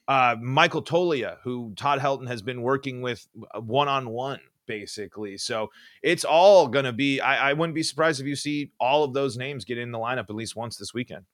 uh, 0.07 0.35
Michael 0.41 0.83
Toglia, 0.83 1.37
who 1.43 1.73
Todd 1.75 1.99
Helton 1.99 2.27
has 2.27 2.41
been 2.41 2.61
working 2.61 3.01
with 3.01 3.27
one 3.59 3.87
on 3.87 4.09
one, 4.09 4.39
basically. 4.67 5.37
So 5.37 5.69
it's 6.01 6.25
all 6.25 6.67
going 6.67 6.85
to 6.85 6.93
be. 6.93 7.19
I, 7.19 7.51
I 7.51 7.53
wouldn't 7.53 7.75
be 7.75 7.83
surprised 7.83 8.19
if 8.19 8.27
you 8.27 8.35
see 8.35 8.71
all 8.79 9.03
of 9.03 9.13
those 9.13 9.37
names 9.37 9.65
get 9.65 9.77
in 9.77 9.91
the 9.91 9.99
lineup 9.99 10.29
at 10.29 10.35
least 10.35 10.55
once 10.55 10.77
this 10.77 10.93
weekend. 10.93 11.25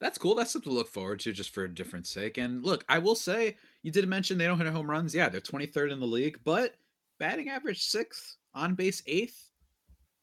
That's 0.00 0.18
cool. 0.18 0.36
That's 0.36 0.52
something 0.52 0.70
to 0.70 0.78
look 0.78 0.92
forward 0.92 1.18
to 1.20 1.32
just 1.32 1.52
for 1.52 1.64
a 1.64 1.74
different 1.74 2.06
sake. 2.06 2.38
And 2.38 2.64
look, 2.64 2.84
I 2.88 2.98
will 2.98 3.16
say 3.16 3.56
you 3.82 3.90
did 3.90 4.06
mention 4.06 4.38
they 4.38 4.46
don't 4.46 4.58
hit 4.58 4.68
home 4.68 4.88
runs. 4.88 5.12
Yeah, 5.14 5.28
they're 5.28 5.40
23rd 5.40 5.90
in 5.92 5.98
the 5.98 6.06
league, 6.06 6.38
but 6.44 6.74
batting 7.18 7.48
average 7.48 7.82
sixth, 7.82 8.36
on 8.54 8.74
base 8.74 9.02
eighth. 9.06 9.50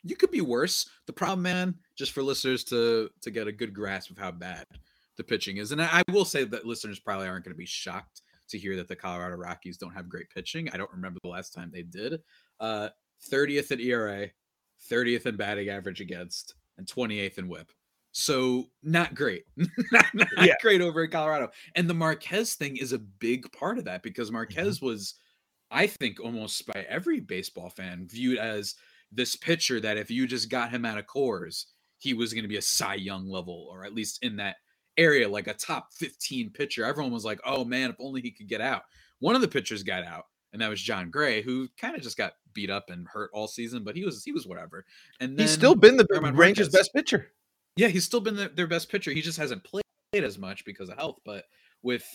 you 0.04 0.16
could 0.16 0.32
be 0.32 0.42
worse. 0.42 0.88
The 1.08 1.14
problem, 1.14 1.42
man, 1.42 1.76
just 1.98 2.12
for 2.14 2.24
listeners 2.24 2.64
to 2.66 3.10
to 3.22 3.32
get 3.32 3.48
a 3.48 3.52
good 3.52 3.74
grasp 3.74 4.12
of 4.12 4.18
how 4.18 4.32
bad 4.32 4.66
the 5.18 5.24
pitching 5.24 5.58
is, 5.58 5.72
and 5.72 5.82
I, 5.82 6.04
I 6.08 6.12
will 6.12 6.26
say 6.26 6.44
that 6.44 6.66
listeners 6.66 7.00
probably 7.00 7.28
aren't 7.28 7.46
going 7.46 7.54
to 7.54 7.58
be 7.58 7.66
shocked 7.66 8.22
to 8.50 8.58
hear 8.58 8.76
that 8.76 8.88
the 8.88 8.96
Colorado 8.96 9.36
Rockies 9.36 9.78
don't 9.78 9.94
have 9.94 10.10
great 10.10 10.30
pitching. 10.30 10.70
I 10.72 10.78
don't 10.78 10.92
remember 10.92 11.20
the 11.24 11.30
last 11.30 11.54
time 11.54 11.72
they 11.74 11.82
did. 11.82 12.22
Uh, 12.60 12.90
30th 13.32 13.72
in 13.72 13.80
ERA, 13.80 14.30
30th 14.90 15.26
in 15.26 15.36
batting 15.36 15.70
average 15.70 16.02
against, 16.02 16.56
and 16.78 16.88
28th 16.88 17.38
in 17.38 17.48
WHIP. 17.48 17.72
So 18.12 18.66
not 18.82 19.14
great, 19.14 19.44
not, 19.92 20.06
not 20.14 20.28
yeah. 20.42 20.54
great 20.62 20.82
over 20.82 21.04
in 21.04 21.12
Colorado. 21.12 21.50
And 21.76 21.90
the 21.90 21.94
Marquez 21.94 22.56
thing 22.56 22.78
is 22.78 22.94
a 22.94 23.00
big 23.00 23.52
part 23.52 23.78
of 23.78 23.86
that 23.86 24.04
because 24.04 24.28
mm-hmm. 24.28 24.36
Marquez 24.36 24.78
mm-hmm. 24.78 24.86
was, 24.86 25.16
I 25.70 25.88
think, 25.88 26.20
almost 26.22 26.66
by 26.68 26.86
every 26.88 27.20
baseball 27.20 27.70
fan 27.70 28.08
viewed 28.10 28.38
as 28.38 28.76
this 29.12 29.36
pitcher 29.36 29.80
that 29.82 29.98
if 29.98 30.10
you 30.10 30.28
just 30.28 30.50
got 30.50 30.72
him 30.72 30.86
out 30.86 30.98
of 30.98 31.08
Coors, 31.08 31.66
he 31.98 32.14
was 32.14 32.34
going 32.34 32.44
to 32.44 32.50
be 32.50 32.58
a 32.58 32.62
Cy 32.62 32.96
Young 32.96 33.28
level, 33.28 33.68
or 33.70 33.84
at 33.84 33.94
least 33.94 34.20
in 34.24 34.38
that 34.38 34.58
area, 34.98 35.28
like 35.28 35.48
a 35.48 35.54
top 35.54 35.94
15 35.94 36.52
pitcher. 36.52 36.86
Everyone 36.86 37.12
was 37.12 37.26
like, 37.26 37.40
oh 37.46 37.66
man, 37.66 37.90
if 37.90 37.96
only 38.00 38.22
he 38.22 38.32
could 38.32 38.48
get 38.48 38.62
out. 38.62 38.84
One 39.20 39.36
of 39.36 39.42
the 39.42 39.48
pitchers 39.48 39.84
got 39.84 40.04
out, 40.04 40.26
and 40.54 40.62
that 40.62 40.70
was 40.70 40.82
Jon 40.82 41.10
Gray, 41.10 41.42
who 41.42 41.68
kind 41.78 41.96
of 41.96 42.02
just 42.02 42.18
got 42.18 42.34
beat 42.54 42.70
up 42.70 42.90
and 42.90 43.08
hurt 43.08 43.30
all 43.34 43.48
season, 43.48 43.84
but 43.84 43.96
he 43.96 44.04
was 44.04 44.24
he 44.24 44.32
was 44.32 44.48
whatever. 44.48 44.86
And 45.20 45.40
he's 45.40 45.52
still 45.52 45.76
been 45.76 45.98
the 45.98 46.08
Rangers' 46.34 46.70
best 46.70 46.94
pitcher. 46.94 47.32
Yeah, 47.78 47.90
he's 47.90 48.06
still 48.06 48.22
been 48.22 48.36
the, 48.36 48.50
their 48.50 48.68
best 48.68 48.90
pitcher. 48.90 49.12
He 49.12 49.22
just 49.22 49.38
hasn't 49.38 49.64
played 49.64 49.84
as 50.14 50.38
much 50.38 50.66
because 50.66 50.90
of 50.90 50.98
health. 50.98 51.20
But 51.26 51.46
with 51.84 52.06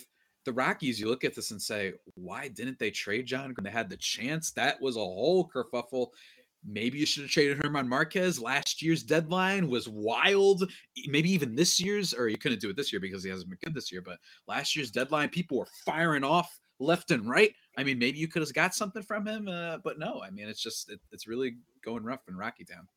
the 0.45 0.53
Rockies, 0.53 0.99
you 0.99 1.09
look 1.09 1.25
at 1.25 1.35
this 1.35 1.51
and 1.51 1.61
say, 1.61 1.93
why 2.15 2.49
didn't 2.49 2.79
they 2.79 2.91
trade 2.91 3.27
Jon? 3.27 3.53
When 3.55 3.65
they 3.65 3.71
had 3.71 3.91
the 3.91 3.97
chance. 3.97 4.53
That 4.53 4.81
was 4.81 4.97
a 4.97 5.01
whole 5.01 5.49
kerfuffle. 5.49 6.09
Maybe 6.65 6.99
you 6.99 7.07
should 7.07 7.23
have 7.23 7.31
traded 7.31 7.63
German 7.63 7.89
Marquez. 7.89 8.39
Last 8.39 8.83
year's 8.83 9.03
deadline 9.03 9.69
was 9.69 9.89
wild. 9.89 10.71
Maybe 11.07 11.31
even 11.33 11.55
this 11.55 11.81
year's, 11.81 12.13
or 12.13 12.29
you 12.29 12.37
couldn't 12.37 12.61
do 12.61 12.69
it 12.69 12.77
this 12.77 12.93
year 12.93 13.01
because 13.01 13.25
he 13.25 13.31
hasn't 13.31 13.49
been 13.49 13.59
good 13.65 13.75
this 13.75 13.91
year. 13.91 14.03
But 14.03 14.19
last 14.47 14.77
year's 14.77 14.91
deadline, 14.91 15.31
people 15.31 15.59
were 15.59 15.69
firing 15.87 16.25
off 16.25 16.61
left 16.79 17.11
and 17.11 17.29
right. 17.29 17.55
I 17.79 17.85
mean, 17.85 17.99
maybe 17.99 18.19
you 18.19 18.29
could 18.29 18.43
have 18.43 18.53
got 18.53 18.75
something 18.75 19.03
from 19.03 19.27
him, 19.27 19.49
uh, 19.49 19.79
but 19.83 19.99
no. 19.99 20.21
I 20.23 20.31
mean, 20.31 20.49
it's 20.49 20.63
just 20.63 20.91
it, 20.91 21.01
it's 21.13 21.27
really 21.27 21.57
going 21.83 22.05
rough 22.05 22.29
in 22.29 22.37
Rocky 22.37 22.65
Town. 22.65 22.89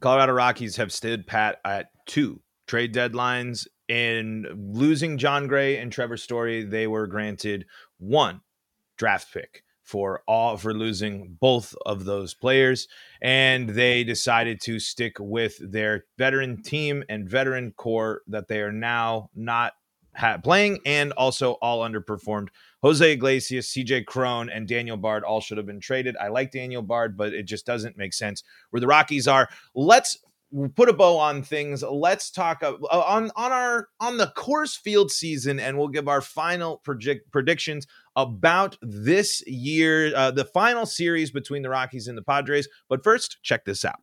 Colorado 0.00 0.32
Rockies 0.32 0.76
have 0.76 0.92
stood 0.92 1.26
pat 1.26 1.58
at 1.64 1.90
two 2.06 2.40
trade 2.66 2.94
deadlines. 2.94 3.66
In 3.88 4.46
losing 4.72 5.18
Jon 5.18 5.48
Gray 5.48 5.76
and 5.78 5.90
Trevor 5.90 6.16
Story, 6.16 6.64
they 6.64 6.86
were 6.86 7.08
granted 7.08 7.66
one 7.98 8.40
draft 8.96 9.32
pick 9.34 9.64
for 9.90 10.22
all 10.28 10.56
for 10.56 10.72
losing 10.72 11.36
both 11.40 11.74
of 11.84 12.04
those 12.04 12.32
players 12.32 12.86
and 13.20 13.70
they 13.70 14.04
decided 14.04 14.60
to 14.60 14.78
stick 14.78 15.16
with 15.18 15.58
their 15.60 16.04
veteran 16.16 16.62
team 16.62 17.02
and 17.08 17.28
veteran 17.28 17.72
core 17.72 18.22
that 18.28 18.46
they 18.46 18.60
are 18.60 18.70
now 18.70 19.28
not 19.34 19.72
ha- 20.14 20.38
playing 20.38 20.78
and 20.86 21.10
also 21.14 21.54
all 21.54 21.80
underperformed 21.80 22.50
Jose 22.82 23.12
Iglesias, 23.12 23.72
CJ 23.74 24.06
Cron, 24.06 24.48
and 24.48 24.68
Daniel 24.68 24.96
Bard 24.96 25.24
all 25.24 25.40
should 25.40 25.58
have 25.58 25.66
been 25.66 25.80
traded. 25.80 26.16
I 26.16 26.28
like 26.28 26.52
Daniel 26.52 26.82
Bard, 26.82 27.16
but 27.16 27.34
it 27.34 27.42
just 27.42 27.66
doesn't 27.66 27.98
make 27.98 28.14
sense 28.14 28.44
where 28.70 28.80
the 28.80 28.86
Rockies 28.86 29.26
are. 29.26 29.48
Let's 29.74 30.18
put 30.74 30.88
a 30.88 30.92
bow 30.92 31.16
on 31.18 31.42
things. 31.42 31.82
Let's 31.82 32.30
talk 32.30 32.62
uh, 32.62 32.74
on 32.90 33.30
on 33.36 33.52
our 33.52 33.88
on 34.00 34.16
the 34.16 34.32
Coors 34.36 34.76
Field 34.76 35.10
season, 35.10 35.60
and 35.60 35.78
we'll 35.78 35.88
give 35.88 36.08
our 36.08 36.20
final 36.20 36.78
project 36.78 37.30
predictions 37.32 37.86
about 38.16 38.76
this 38.82 39.46
year, 39.46 40.14
uh, 40.14 40.30
the 40.30 40.44
final 40.44 40.86
series 40.86 41.30
between 41.30 41.62
the 41.62 41.70
Rockies 41.70 42.08
and 42.08 42.18
the 42.18 42.22
Padres. 42.22 42.68
But 42.88 43.04
first, 43.04 43.38
check 43.42 43.64
this 43.64 43.84
out. 43.84 44.00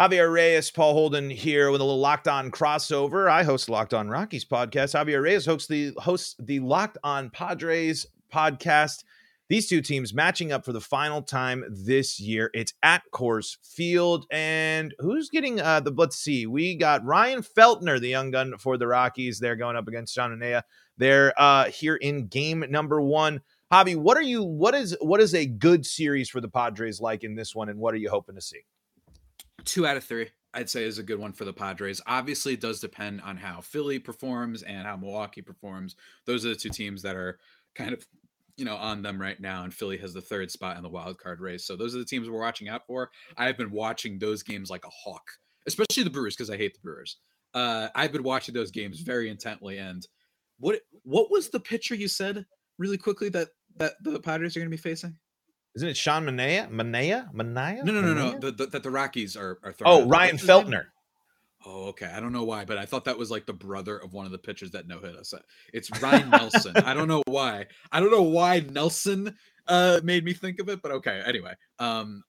Javier 0.00 0.32
Reyes, 0.32 0.70
Paul 0.70 0.94
Holden 0.94 1.30
here 1.30 1.70
with 1.70 1.80
a 1.80 1.84
little 1.84 2.00
Locked 2.00 2.26
On 2.26 2.50
crossover. 2.50 3.30
I 3.30 3.44
host 3.44 3.68
Locked 3.68 3.94
On 3.94 4.08
Rockies 4.08 4.44
podcast. 4.44 4.94
Javier 4.94 5.22
Reyes 5.22 5.46
hosts 5.46 5.68
the 5.68 5.92
hosts 5.98 6.34
the 6.40 6.60
Locked 6.60 6.98
On 7.04 7.30
Padres 7.30 8.06
podcast. 8.32 9.04
These 9.52 9.68
two 9.68 9.82
teams 9.82 10.14
matching 10.14 10.50
up 10.50 10.64
for 10.64 10.72
the 10.72 10.80
final 10.80 11.20
time 11.20 11.62
this 11.68 12.18
year. 12.18 12.50
It's 12.54 12.72
at 12.82 13.02
Coors 13.12 13.58
Field, 13.62 14.24
and 14.30 14.94
who's 14.98 15.28
getting 15.28 15.60
uh, 15.60 15.80
the? 15.80 15.90
Let's 15.90 16.16
see. 16.16 16.46
We 16.46 16.74
got 16.74 17.04
Ryan 17.04 17.42
Feltner, 17.42 18.00
the 18.00 18.08
young 18.08 18.30
gun 18.30 18.56
for 18.56 18.78
the 18.78 18.86
Rockies. 18.86 19.38
They're 19.38 19.56
going 19.56 19.76
up 19.76 19.88
against 19.88 20.14
Sean 20.14 20.30
Manaea. 20.30 20.62
They're 20.96 21.34
uh, 21.36 21.66
here 21.66 21.96
in 21.96 22.28
game 22.28 22.64
number 22.70 23.02
one. 23.02 23.42
Javi, 23.70 23.94
what 23.94 24.16
are 24.16 24.22
you? 24.22 24.42
What 24.42 24.74
is 24.74 24.96
what 25.02 25.20
is 25.20 25.34
a 25.34 25.44
good 25.44 25.84
series 25.84 26.30
for 26.30 26.40
the 26.40 26.48
Padres 26.48 26.98
like 26.98 27.22
in 27.22 27.34
this 27.34 27.54
one, 27.54 27.68
and 27.68 27.78
what 27.78 27.92
are 27.92 27.98
you 27.98 28.08
hoping 28.08 28.36
to 28.36 28.40
see? 28.40 28.60
Two 29.66 29.86
out 29.86 29.98
of 29.98 30.04
three, 30.04 30.30
I'd 30.54 30.70
say, 30.70 30.84
is 30.84 30.96
a 30.96 31.02
good 31.02 31.18
one 31.18 31.34
for 31.34 31.44
the 31.44 31.52
Padres. 31.52 32.00
Obviously, 32.06 32.54
it 32.54 32.62
does 32.62 32.80
depend 32.80 33.20
on 33.20 33.36
how 33.36 33.60
Philly 33.60 33.98
performs 33.98 34.62
and 34.62 34.86
how 34.86 34.96
Milwaukee 34.96 35.42
performs. 35.42 35.94
Those 36.24 36.46
are 36.46 36.48
the 36.48 36.54
two 36.54 36.70
teams 36.70 37.02
that 37.02 37.16
are 37.16 37.38
kind 37.74 37.92
of 37.92 38.06
you 38.62 38.68
know 38.68 38.76
on 38.76 39.02
them 39.02 39.20
right 39.20 39.40
now 39.40 39.64
and 39.64 39.74
philly 39.74 39.98
has 39.98 40.14
the 40.14 40.20
third 40.20 40.48
spot 40.48 40.76
in 40.76 40.84
the 40.84 40.88
wild 40.88 41.18
card 41.18 41.40
race 41.40 41.66
so 41.66 41.74
those 41.74 41.96
are 41.96 41.98
the 41.98 42.04
teams 42.04 42.30
we're 42.30 42.40
watching 42.40 42.68
out 42.68 42.86
for 42.86 43.10
i've 43.36 43.58
been 43.58 43.72
watching 43.72 44.20
those 44.20 44.44
games 44.44 44.70
like 44.70 44.84
a 44.84 44.90
hawk 44.90 45.32
especially 45.66 46.04
the 46.04 46.10
brewers 46.10 46.36
because 46.36 46.48
i 46.48 46.56
hate 46.56 46.72
the 46.72 46.80
brewers 46.80 47.16
uh, 47.54 47.88
i've 47.96 48.12
been 48.12 48.22
watching 48.22 48.54
those 48.54 48.70
games 48.70 49.00
very 49.00 49.28
intently 49.28 49.78
and 49.78 50.06
what 50.60 50.78
what 51.02 51.28
was 51.28 51.50
the 51.50 51.58
pitcher 51.58 51.96
you 51.96 52.06
said 52.06 52.46
really 52.78 52.96
quickly 52.96 53.28
that 53.28 53.48
that 53.78 53.94
the 54.04 54.20
padres 54.20 54.56
are 54.56 54.60
going 54.60 54.70
to 54.70 54.76
be 54.76 54.80
facing 54.80 55.16
isn't 55.74 55.88
it 55.88 55.96
Sean 55.96 56.26
Manaea? 56.26 56.70
Manaea? 56.70 57.32
Manaea? 57.32 57.82
No, 57.82 57.92
no, 57.94 58.02
no, 58.02 58.12
no. 58.12 58.38
That 58.40 58.58
the, 58.58 58.66
the, 58.66 58.78
the, 58.80 58.90
Rockies 58.90 59.38
are, 59.38 59.58
are 59.64 59.72
throwing. 59.72 60.02
Oh, 60.02 60.06
Ryan 60.06 60.36
Feltner. 60.36 60.88
Oh, 61.64 61.86
okay. 61.88 62.06
I 62.06 62.20
don't 62.20 62.32
know 62.32 62.44
why, 62.44 62.64
but 62.64 62.78
I 62.78 62.86
thought 62.86 63.04
that 63.04 63.18
was 63.18 63.30
like 63.30 63.46
the 63.46 63.52
brother 63.52 63.98
of 63.98 64.12
one 64.12 64.26
of 64.26 64.32
the 64.32 64.38
pitchers 64.38 64.72
that 64.72 64.88
no 64.88 64.98
hit 64.98 65.16
us. 65.16 65.32
It's 65.72 65.90
Ryne 66.02 66.30
Nelson. 66.30 66.76
I 66.78 66.94
don't 66.94 67.08
know 67.08 67.22
why. 67.26 67.66
I 67.90 68.00
don't 68.00 68.10
know 68.10 68.22
why 68.22 68.60
Nelson 68.60 69.36
uh 69.68 70.00
made 70.02 70.24
me 70.24 70.32
think 70.32 70.58
of 70.58 70.68
it, 70.68 70.82
but 70.82 70.92
okay. 70.92 71.22
Anyway, 71.24 71.54
um 71.78 72.24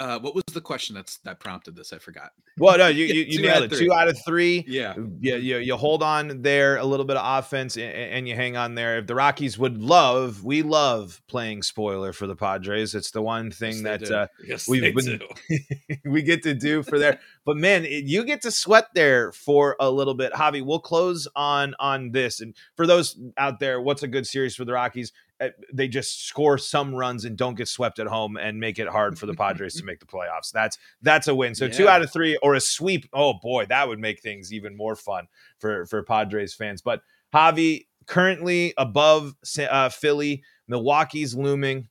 uh, 0.00 0.18
what 0.18 0.34
was 0.34 0.44
the 0.52 0.60
question 0.60 0.94
that's 0.94 1.18
that 1.18 1.40
prompted 1.40 1.74
this? 1.74 1.92
I 1.92 1.98
forgot. 1.98 2.30
Well, 2.56 2.78
no, 2.78 2.86
you 2.86 3.04
you, 3.06 3.22
you 3.22 3.42
nailed 3.42 3.64
it. 3.64 3.76
Two 3.76 3.92
out 3.92 4.08
of 4.08 4.16
three. 4.24 4.64
Yeah, 4.68 4.94
yeah. 5.20 5.36
You, 5.36 5.58
you 5.58 5.76
hold 5.76 6.02
on 6.02 6.42
there 6.42 6.76
a 6.76 6.84
little 6.84 7.04
bit 7.04 7.16
of 7.16 7.38
offense, 7.38 7.76
and, 7.76 7.92
and, 7.92 8.28
you 8.28 8.34
hang 8.36 8.56
on 8.56 8.74
there. 8.74 8.98
If 8.98 9.06
the 9.06 9.14
Rockies 9.14 9.58
would 9.58 9.78
love, 9.78 10.44
we 10.44 10.62
love 10.62 11.20
playing 11.28 11.62
spoiler 11.62 12.12
for 12.12 12.26
the 12.26 12.36
Padres. 12.36 12.94
It's 12.94 13.10
the 13.10 13.22
one 13.22 13.50
thing 13.50 13.84
yes, 13.84 14.08
that 14.08 14.10
uh, 14.10 14.26
yes, 14.46 14.68
we've 14.68 14.94
been 14.94 15.20
we 16.04 16.22
get 16.22 16.42
to 16.44 16.54
do 16.54 16.82
for 16.82 16.98
there. 16.98 17.18
but 17.44 17.56
man, 17.56 17.84
it, 17.84 18.04
you 18.04 18.24
get 18.24 18.42
to 18.42 18.50
sweat 18.50 18.88
there 18.94 19.32
for 19.32 19.76
a 19.80 19.90
little 19.90 20.14
bit. 20.14 20.32
Javi, 20.32 20.64
we'll 20.64 20.80
close 20.80 21.26
on 21.34 21.74
on 21.80 22.12
this. 22.12 22.40
And 22.40 22.54
for 22.76 22.86
those 22.86 23.18
out 23.36 23.58
there, 23.58 23.80
what's 23.80 24.02
a 24.02 24.08
good 24.08 24.26
series 24.26 24.54
for 24.54 24.64
the 24.64 24.72
Rockies? 24.72 25.12
Eh, 25.40 25.50
they 25.72 25.86
just 25.86 26.26
score 26.26 26.58
some 26.58 26.94
runs 26.94 27.24
and 27.24 27.36
don't 27.36 27.54
get 27.54 27.68
swept 27.68 27.98
at 27.98 28.06
home 28.06 28.36
and 28.36 28.58
make 28.58 28.78
it 28.78 28.88
hard 28.88 29.18
for 29.18 29.26
the 29.26 29.34
Padres 29.34 29.74
to 29.74 29.84
make 29.86 30.00
the 30.00 30.06
playoffs. 30.06 30.50
That's 30.52 30.78
that's 31.02 31.28
a 31.28 31.34
win. 31.34 31.54
So 31.54 31.66
yeah. 31.66 31.72
two 31.72 31.88
out 31.88 32.02
of 32.02 32.12
three 32.12 32.36
or 32.42 32.54
a 32.54 32.60
sweep. 32.60 33.08
Oh 33.12 33.34
boy, 33.34 33.66
that 33.66 33.86
would 33.86 34.00
make 34.00 34.20
things 34.20 34.52
even 34.52 34.76
more 34.76 34.96
fun 34.96 35.28
for 35.58 35.86
for 35.86 36.02
Padres 36.02 36.54
fans. 36.54 36.82
But 36.82 37.02
Javi 37.32 37.86
currently 38.06 38.74
above 38.78 39.34
uh, 39.58 39.88
Philly, 39.90 40.42
Milwaukee's 40.66 41.34
looming. 41.34 41.88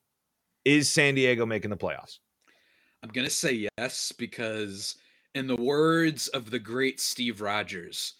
Is 0.64 0.90
San 0.90 1.14
Diego 1.14 1.46
making 1.46 1.70
the 1.70 1.76
playoffs? 1.76 2.18
I'm 3.02 3.08
gonna 3.10 3.30
say 3.30 3.68
yes 3.78 4.12
because, 4.12 4.96
in 5.34 5.46
the 5.46 5.56
words 5.56 6.28
of 6.28 6.50
the 6.50 6.58
great 6.58 7.00
Steve 7.00 7.40
Rogers, 7.40 8.14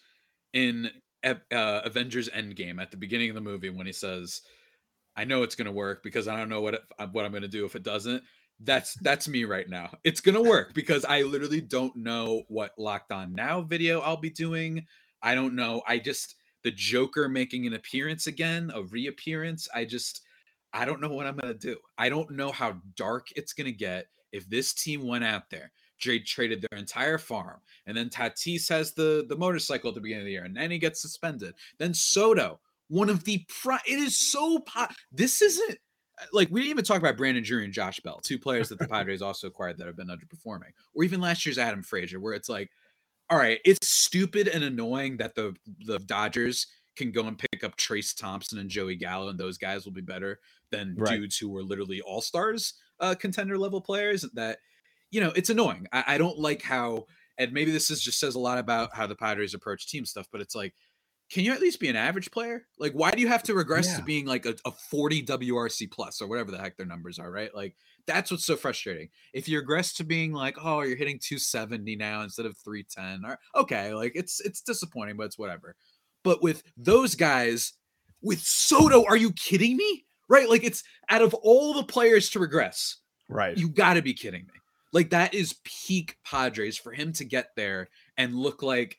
in 0.53 0.89
uh, 1.23 1.35
Avengers 1.51 2.29
Endgame 2.29 2.81
at 2.81 2.89
the 2.89 2.97
beginning 2.97 3.29
of 3.29 3.35
the 3.35 3.41
movie 3.41 3.69
when 3.69 3.85
he 3.85 3.91
says 3.91 4.41
I 5.19 5.25
know 5.25 5.43
it's 5.43 5.55
going 5.55 5.65
to 5.65 5.71
work 5.73 6.01
because 6.01 6.29
I 6.29 6.37
don't 6.37 6.47
know 6.47 6.61
what 6.61 6.75
it, 6.75 6.81
uh, 6.97 7.07
what 7.11 7.25
I'm 7.25 7.31
going 7.31 7.41
to 7.41 7.49
do 7.49 7.65
if 7.65 7.75
it 7.75 7.83
doesn't. 7.83 8.23
That's 8.61 8.93
that's 9.01 9.27
me 9.27 9.43
right 9.43 9.67
now. 9.67 9.89
It's 10.05 10.21
going 10.21 10.41
to 10.41 10.49
work 10.49 10.73
because 10.73 11.03
I 11.03 11.23
literally 11.23 11.59
don't 11.59 11.93
know 11.97 12.43
what 12.47 12.71
Locked 12.77 13.11
On 13.11 13.33
Now 13.33 13.59
video 13.59 13.99
I'll 13.99 14.15
be 14.15 14.29
doing. 14.29 14.85
I 15.21 15.35
don't 15.35 15.55
know. 15.55 15.81
I 15.85 15.97
just 15.97 16.35
the 16.63 16.71
Joker 16.71 17.27
making 17.27 17.67
an 17.67 17.73
appearance 17.73 18.27
again, 18.27 18.71
a 18.73 18.83
reappearance. 18.83 19.67
I 19.75 19.83
just 19.83 20.21
I 20.71 20.85
don't 20.85 21.01
know 21.01 21.09
what 21.09 21.27
I'm 21.27 21.35
going 21.35 21.53
to 21.53 21.59
do. 21.59 21.75
I 21.97 22.07
don't 22.07 22.31
know 22.31 22.53
how 22.53 22.77
dark 22.95 23.27
it's 23.35 23.51
going 23.51 23.65
to 23.65 23.73
get 23.73 24.05
if 24.31 24.49
this 24.49 24.73
team 24.73 25.05
went 25.05 25.25
out 25.25 25.49
there 25.49 25.73
Jade 25.99 26.25
traded 26.25 26.61
their 26.61 26.79
entire 26.79 27.17
farm, 27.17 27.59
and 27.85 27.95
then 27.95 28.09
Tatis 28.09 28.69
has 28.69 28.93
the 28.93 29.25
the 29.27 29.35
motorcycle 29.35 29.89
at 29.89 29.95
the 29.95 30.01
beginning 30.01 30.21
of 30.21 30.27
the 30.27 30.31
year, 30.31 30.45
and 30.45 30.55
then 30.55 30.71
he 30.71 30.79
gets 30.79 31.01
suspended. 31.01 31.55
Then 31.77 31.93
Soto 31.93 32.61
one 32.89 33.09
of 33.09 33.23
the 33.23 33.45
pri- 33.61 33.79
it 33.87 33.99
is 33.99 34.17
so 34.17 34.59
po- 34.59 34.87
this 35.11 35.41
isn't 35.41 35.77
like 36.33 36.49
we 36.51 36.61
didn't 36.61 36.71
even 36.71 36.85
talk 36.85 36.97
about 36.97 37.17
Brandon 37.17 37.43
Drury 37.43 37.63
and 37.63 37.73
Josh 37.73 37.99
Bell, 38.01 38.19
two 38.21 38.37
players 38.37 38.69
that 38.69 38.79
the 38.79 38.87
Padres 38.89 39.21
also 39.21 39.47
acquired 39.47 39.77
that 39.77 39.87
have 39.87 39.95
been 39.95 40.07
underperforming, 40.07 40.71
or 40.93 41.03
even 41.03 41.21
last 41.21 41.45
year's 41.45 41.57
Adam 41.57 41.83
Frazier, 41.83 42.19
where 42.19 42.33
it's 42.33 42.49
like, 42.49 42.69
all 43.29 43.37
right, 43.37 43.59
it's 43.63 43.87
stupid 43.87 44.47
and 44.47 44.63
annoying 44.63 45.17
that 45.17 45.35
the 45.35 45.55
the 45.85 45.99
Dodgers 45.99 46.67
can 46.95 47.11
go 47.11 47.25
and 47.27 47.37
pick 47.37 47.63
up 47.63 47.77
Trayce 47.77 48.15
Thompson 48.15 48.59
and 48.59 48.69
Joey 48.69 48.95
Gallo, 48.95 49.29
and 49.29 49.39
those 49.39 49.57
guys 49.57 49.85
will 49.85 49.93
be 49.93 50.01
better 50.01 50.39
than 50.71 50.95
right. 50.97 51.19
dudes 51.19 51.37
who 51.37 51.49
were 51.49 51.63
literally 51.63 52.01
all 52.01 52.21
stars, 52.21 52.73
uh, 52.99 53.15
contender 53.15 53.57
level 53.57 53.81
players. 53.81 54.25
That 54.33 54.57
you 55.11 55.21
know, 55.21 55.31
it's 55.35 55.49
annoying. 55.49 55.87
I, 55.91 56.03
I 56.07 56.17
don't 56.17 56.37
like 56.37 56.61
how, 56.61 57.05
and 57.37 57.53
maybe 57.53 57.71
this 57.71 57.89
is 57.89 58.01
just 58.01 58.19
says 58.19 58.35
a 58.35 58.39
lot 58.39 58.57
about 58.57 58.95
how 58.95 59.07
the 59.07 59.15
Padres 59.15 59.53
approach 59.53 59.87
team 59.87 60.05
stuff, 60.05 60.27
but 60.31 60.41
it's 60.41 60.55
like, 60.55 60.73
can 61.31 61.43
you 61.43 61.53
at 61.53 61.61
least 61.61 61.79
be 61.79 61.89
an 61.89 61.95
average 61.95 62.31
player? 62.31 62.65
Like, 62.79 62.93
why 62.93 63.11
do 63.11 63.21
you 63.21 63.27
have 63.27 63.43
to 63.43 63.53
regress 63.53 63.87
yeah. 63.87 63.97
to 63.97 64.03
being 64.03 64.25
like 64.25 64.45
a, 64.45 64.55
a 64.65 64.71
40 64.71 65.23
WRC 65.23 65.91
plus 65.91 66.21
or 66.21 66.27
whatever 66.27 66.49
the 66.51 66.57
heck 66.57 66.75
their 66.75 66.87
numbers 66.87 67.19
are, 67.19 67.31
right? 67.31 67.53
Like, 67.53 67.75
that's 68.07 68.31
what's 68.31 68.45
so 68.45 68.55
frustrating. 68.55 69.09
If 69.33 69.47
you 69.47 69.59
regress 69.59 69.93
to 69.93 70.03
being 70.03 70.33
like, 70.33 70.57
oh, 70.63 70.81
you're 70.81 70.97
hitting 70.97 71.19
270 71.21 71.95
now 71.95 72.23
instead 72.23 72.47
of 72.47 72.57
310, 72.57 73.29
or 73.29 73.37
okay, 73.55 73.93
like 73.93 74.13
it's 74.15 74.39
it's 74.41 74.61
disappointing, 74.61 75.17
but 75.17 75.27
it's 75.27 75.37
whatever. 75.37 75.75
But 76.23 76.41
with 76.41 76.63
those 76.75 77.13
guys, 77.13 77.73
with 78.21 78.39
Soto, 78.39 79.05
are 79.05 79.17
you 79.17 79.31
kidding 79.33 79.77
me? 79.77 80.05
Right? 80.27 80.49
Like 80.49 80.63
it's 80.63 80.83
out 81.09 81.21
of 81.21 81.33
all 81.35 81.73
the 81.73 81.83
players 81.83 82.31
to 82.31 82.39
regress, 82.39 82.97
right? 83.27 83.55
You 83.55 83.69
got 83.69 83.93
to 83.93 84.01
be 84.01 84.13
kidding 84.13 84.41
me. 84.41 84.59
Like 84.91 85.11
that 85.11 85.35
is 85.35 85.59
peak 85.63 86.17
Padres 86.25 86.77
for 86.77 86.91
him 86.91 87.13
to 87.13 87.25
get 87.25 87.49
there 87.55 87.89
and 88.17 88.35
look 88.35 88.63
like 88.63 88.97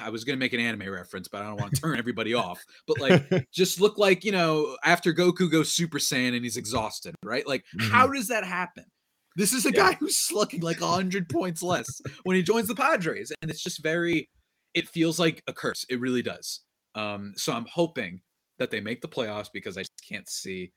I 0.00 0.10
was 0.10 0.24
going 0.24 0.36
to 0.36 0.40
make 0.40 0.52
an 0.52 0.60
anime 0.60 0.90
reference, 0.90 1.28
but 1.28 1.42
I 1.42 1.46
don't 1.46 1.60
want 1.60 1.74
to 1.74 1.80
turn 1.80 1.98
everybody 1.98 2.34
off. 2.34 2.64
But 2.86 3.00
like, 3.00 3.50
just 3.52 3.80
look 3.80 3.98
like 3.98 4.24
you 4.24 4.32
know, 4.32 4.76
after 4.84 5.12
Goku 5.12 5.50
goes 5.50 5.72
Super 5.72 5.98
Saiyan 5.98 6.34
and 6.34 6.44
he's 6.44 6.56
exhausted, 6.56 7.14
right? 7.24 7.46
Like, 7.46 7.64
mm-hmm. 7.76 7.90
how 7.90 8.06
does 8.08 8.28
that 8.28 8.44
happen? 8.44 8.84
This 9.36 9.52
is 9.52 9.66
a 9.66 9.70
yeah. 9.70 9.76
guy 9.76 9.92
who's 10.00 10.18
slugging 10.18 10.60
like 10.60 10.80
hundred 10.80 11.28
points 11.28 11.62
less 11.62 12.00
when 12.24 12.36
he 12.36 12.42
joins 12.42 12.68
the 12.68 12.74
Padres, 12.74 13.32
and 13.42 13.50
it's 13.50 13.62
just 13.62 13.82
very. 13.82 14.28
It 14.74 14.88
feels 14.88 15.18
like 15.18 15.42
a 15.46 15.52
curse. 15.52 15.84
It 15.88 15.98
really 15.98 16.22
does. 16.22 16.60
Um, 16.94 17.32
so 17.36 17.52
I'm 17.52 17.66
hoping 17.72 18.20
that 18.58 18.70
they 18.70 18.80
make 18.80 19.00
the 19.00 19.08
playoffs 19.08 19.48
because 19.52 19.78
I 19.78 19.80
just 19.80 20.04
can't 20.06 20.28
see 20.28 20.72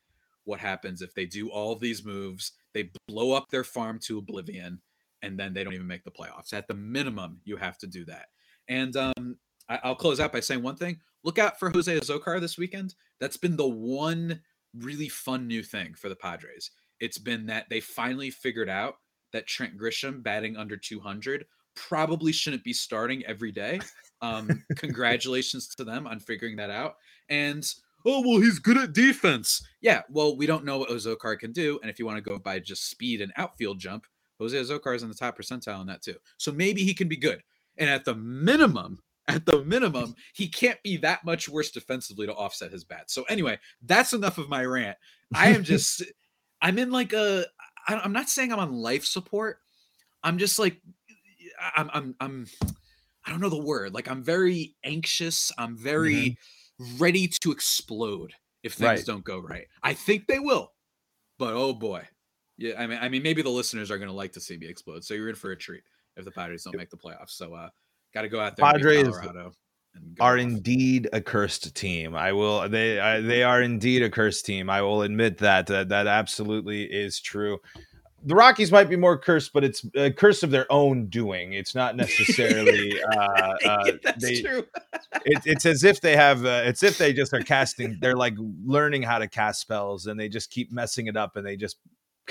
what 0.46 0.60
happens 0.60 1.02
if 1.02 1.14
they 1.14 1.26
do 1.26 1.50
all 1.50 1.76
these 1.76 2.06
moves. 2.06 2.54
They 2.74 2.90
blow 3.08 3.34
up 3.34 3.50
their 3.50 3.64
farm 3.64 4.00
to 4.04 4.18
oblivion 4.18 4.82
and 5.22 5.40
then 5.40 5.54
they 5.54 5.64
don't 5.64 5.74
even 5.74 5.88
make 5.88 6.04
the 6.04 6.12
playoffs. 6.12 6.54
At 6.54 6.68
the 6.68 6.74
minimum, 6.74 7.40
you 7.44 7.58
have 7.58 7.78
to 7.80 7.88
do 7.88 8.06
that. 8.06 8.28
And 8.68 8.96
um, 8.96 9.38
I, 9.70 9.80
will 9.88 9.96
close 9.96 10.20
out 10.20 10.34
by 10.34 10.40
saying 10.40 10.64
one 10.64 10.76
thing: 10.76 11.00
look 11.24 11.40
out 11.40 11.60
for 11.60 11.70
Jose 11.70 12.00
Azocar 12.00 12.40
this 12.40 12.58
weekend. 12.58 12.96
That's 13.20 13.38
been 13.38 13.58
the 13.58 13.68
one 13.68 14.42
really 14.74 15.10
fun 15.10 15.48
new 15.48 15.64
thing 15.64 15.94
for 15.94 16.10
the 16.10 16.16
Padres. 16.16 16.72
It's 17.00 17.18
been 17.18 17.48
that 17.48 17.68
they 17.70 17.80
finally 17.80 18.30
figured 18.30 18.70
out 18.70 18.96
that 19.34 19.48
Trent 19.48 19.78
Grisham 19.78 20.22
batting 20.22 20.56
under 20.56 20.78
200 20.78 21.46
probably 21.76 22.32
shouldn't 22.32 22.64
be 22.64 22.74
starting 22.74 23.26
every 23.26 23.52
day. 23.52 23.80
Um, 24.22 24.64
congratulations 24.76 25.68
to 25.76 25.84
them 25.84 26.06
on 26.06 26.20
figuring 26.20 26.58
that 26.58 26.70
out. 26.70 26.96
And 27.30 27.68
oh 28.06 28.22
well, 28.22 28.40
he's 28.40 28.60
good 28.60 28.78
at 28.78 28.94
defense. 28.94 29.66
Yeah, 29.82 30.02
well, 30.10 30.36
we 30.36 30.46
don't 30.46 30.66
know 30.66 30.78
what 30.78 30.90
Azocar 30.90 31.40
can 31.40 31.52
do, 31.52 31.80
and 31.82 31.90
if 31.90 31.98
you 31.98 32.06
want 32.06 32.18
to 32.18 32.30
go 32.30 32.38
by 32.38 32.60
just 32.60 32.90
speed 32.90 33.22
and 33.22 33.32
outfield 33.38 33.80
jump, 33.80 34.06
Jose 34.42 34.58
Azocar 34.58 34.96
is 34.96 35.04
in 35.04 35.10
the 35.10 35.16
top 35.16 35.38
percentile 35.38 35.82
in 35.82 35.88
that 35.88 36.02
too. 36.02 36.16
So 36.38 36.52
maybe 36.52 36.84
he 36.84 36.96
can 36.96 37.08
be 37.08 37.16
good. 37.16 37.44
And 37.78 37.90
at 37.90 38.06
the 38.06 38.16
minimum, 38.16 39.00
at 39.28 39.46
the 39.46 39.64
minimum, 39.64 40.16
he 40.34 40.48
can't 40.48 40.82
be 40.84 40.98
that 40.98 41.24
much 41.24 41.48
worse 41.48 41.70
defensively 41.70 42.26
to 42.26 42.34
offset 42.34 42.72
his 42.72 42.84
bats. 42.84 43.14
So 43.14 43.24
anyway, 43.24 43.60
that's 43.84 44.14
enough 44.14 44.40
of 44.40 44.50
my 44.50 44.66
rant. 44.66 44.98
I 45.34 45.50
am 45.50 45.64
just, 45.64 46.04
I'm 46.62 46.80
in 46.80 46.92
like 46.92 47.14
a, 47.14 47.46
I'm 47.88 48.14
not 48.14 48.30
saying 48.30 48.52
I'm 48.52 48.60
on 48.60 48.74
life 48.74 49.06
support. 49.06 49.60
I'm 50.24 50.38
just 50.38 50.60
like, 50.60 50.82
I'm, 51.76 51.90
I'm, 51.94 52.16
I'm, 52.20 52.48
I 53.26 53.30
don't 53.30 53.42
know 53.42 53.50
the 53.50 53.62
word. 53.62 53.94
Like 53.94 54.10
I'm 54.10 54.24
very 54.24 54.76
anxious. 54.84 55.52
I'm 55.58 55.78
very 55.78 56.38
mm-hmm. 56.80 56.98
ready 56.98 57.28
to 57.28 57.52
explode 57.52 58.34
if 58.64 58.74
things 58.74 58.88
right. 58.88 59.06
don't 59.06 59.24
go 59.24 59.40
right. 59.40 59.68
I 59.84 59.94
think 59.94 60.28
they 60.28 60.40
will, 60.40 60.72
but 61.38 61.54
oh 61.54 61.74
boy, 61.74 62.08
yeah, 62.62 62.74
I 62.78 62.86
mean, 62.86 63.00
I 63.02 63.10
mean, 63.10 63.24
maybe 63.24 63.42
the 63.42 63.50
listeners 63.50 63.90
are 63.90 63.98
going 63.98 64.10
to 64.10 64.16
like 64.16 64.34
to 64.34 64.40
see 64.40 64.56
me 64.56 64.68
explode. 64.68 65.04
So 65.04 65.16
you're 65.16 65.30
in 65.30 65.36
for 65.36 65.52
a 65.52 65.58
treat 65.58 65.82
if 66.16 66.26
the 66.26 66.32
Padres 66.32 66.64
don't 66.64 66.78
make 66.78 66.92
the 66.92 66.98
playoffs. 66.98 67.32
So 67.32 67.56
uh, 67.56 67.70
got 68.14 68.22
to 68.22 68.30
go 68.30 68.40
out 68.40 68.56
there. 68.56 68.72
Padres 68.72 69.08
are 69.08 69.52
off. 70.20 70.38
indeed 70.38 71.10
a 71.12 71.22
cursed 71.22 71.76
team. 71.76 72.16
I 72.16 72.34
will. 72.34 72.70
They 72.70 73.00
I, 73.00 73.20
they 73.20 73.42
are 73.42 73.64
indeed 73.64 74.04
a 74.04 74.12
cursed 74.12 74.46
team. 74.46 74.70
I 74.70 74.84
will 74.84 75.02
admit 75.02 75.40
that 75.40 75.68
that, 75.68 75.90
that 75.90 76.06
absolutely 76.06 76.84
is 76.84 77.20
true. 77.20 77.60
The 78.24 78.36
Rockies 78.36 78.72
might 78.72 78.88
be 78.88 78.96
more 78.96 79.18
cursed, 79.18 79.52
but 79.52 79.64
it's 79.64 79.84
a 79.96 80.12
curse 80.12 80.44
of 80.44 80.52
their 80.52 80.72
own 80.72 81.08
doing. 81.08 81.54
It's 81.54 81.74
not 81.74 81.96
necessarily. 81.96 83.02
Uh, 83.12 83.56
uh, 83.66 83.92
That's 84.04 84.24
they, 84.24 84.42
true. 84.42 84.66
it, 85.26 85.42
it's 85.46 85.66
as 85.66 85.84
if 85.84 86.02
they 86.02 86.16
have. 86.16 86.46
Uh, 86.46 86.62
it's 86.66 86.84
if 86.84 87.00
they 87.00 87.14
just 87.14 87.34
are 87.34 87.42
casting. 87.42 87.98
They're 88.00 88.16
like 88.16 88.36
learning 88.64 89.02
how 89.02 89.18
to 89.18 89.28
cast 89.28 89.62
spells, 89.62 90.06
and 90.06 90.20
they 90.20 90.30
just 90.30 90.52
keep 90.52 90.72
messing 90.72 91.08
it 91.08 91.18
up, 91.18 91.36
and 91.36 91.46
they 91.46 91.58
just 91.58 91.78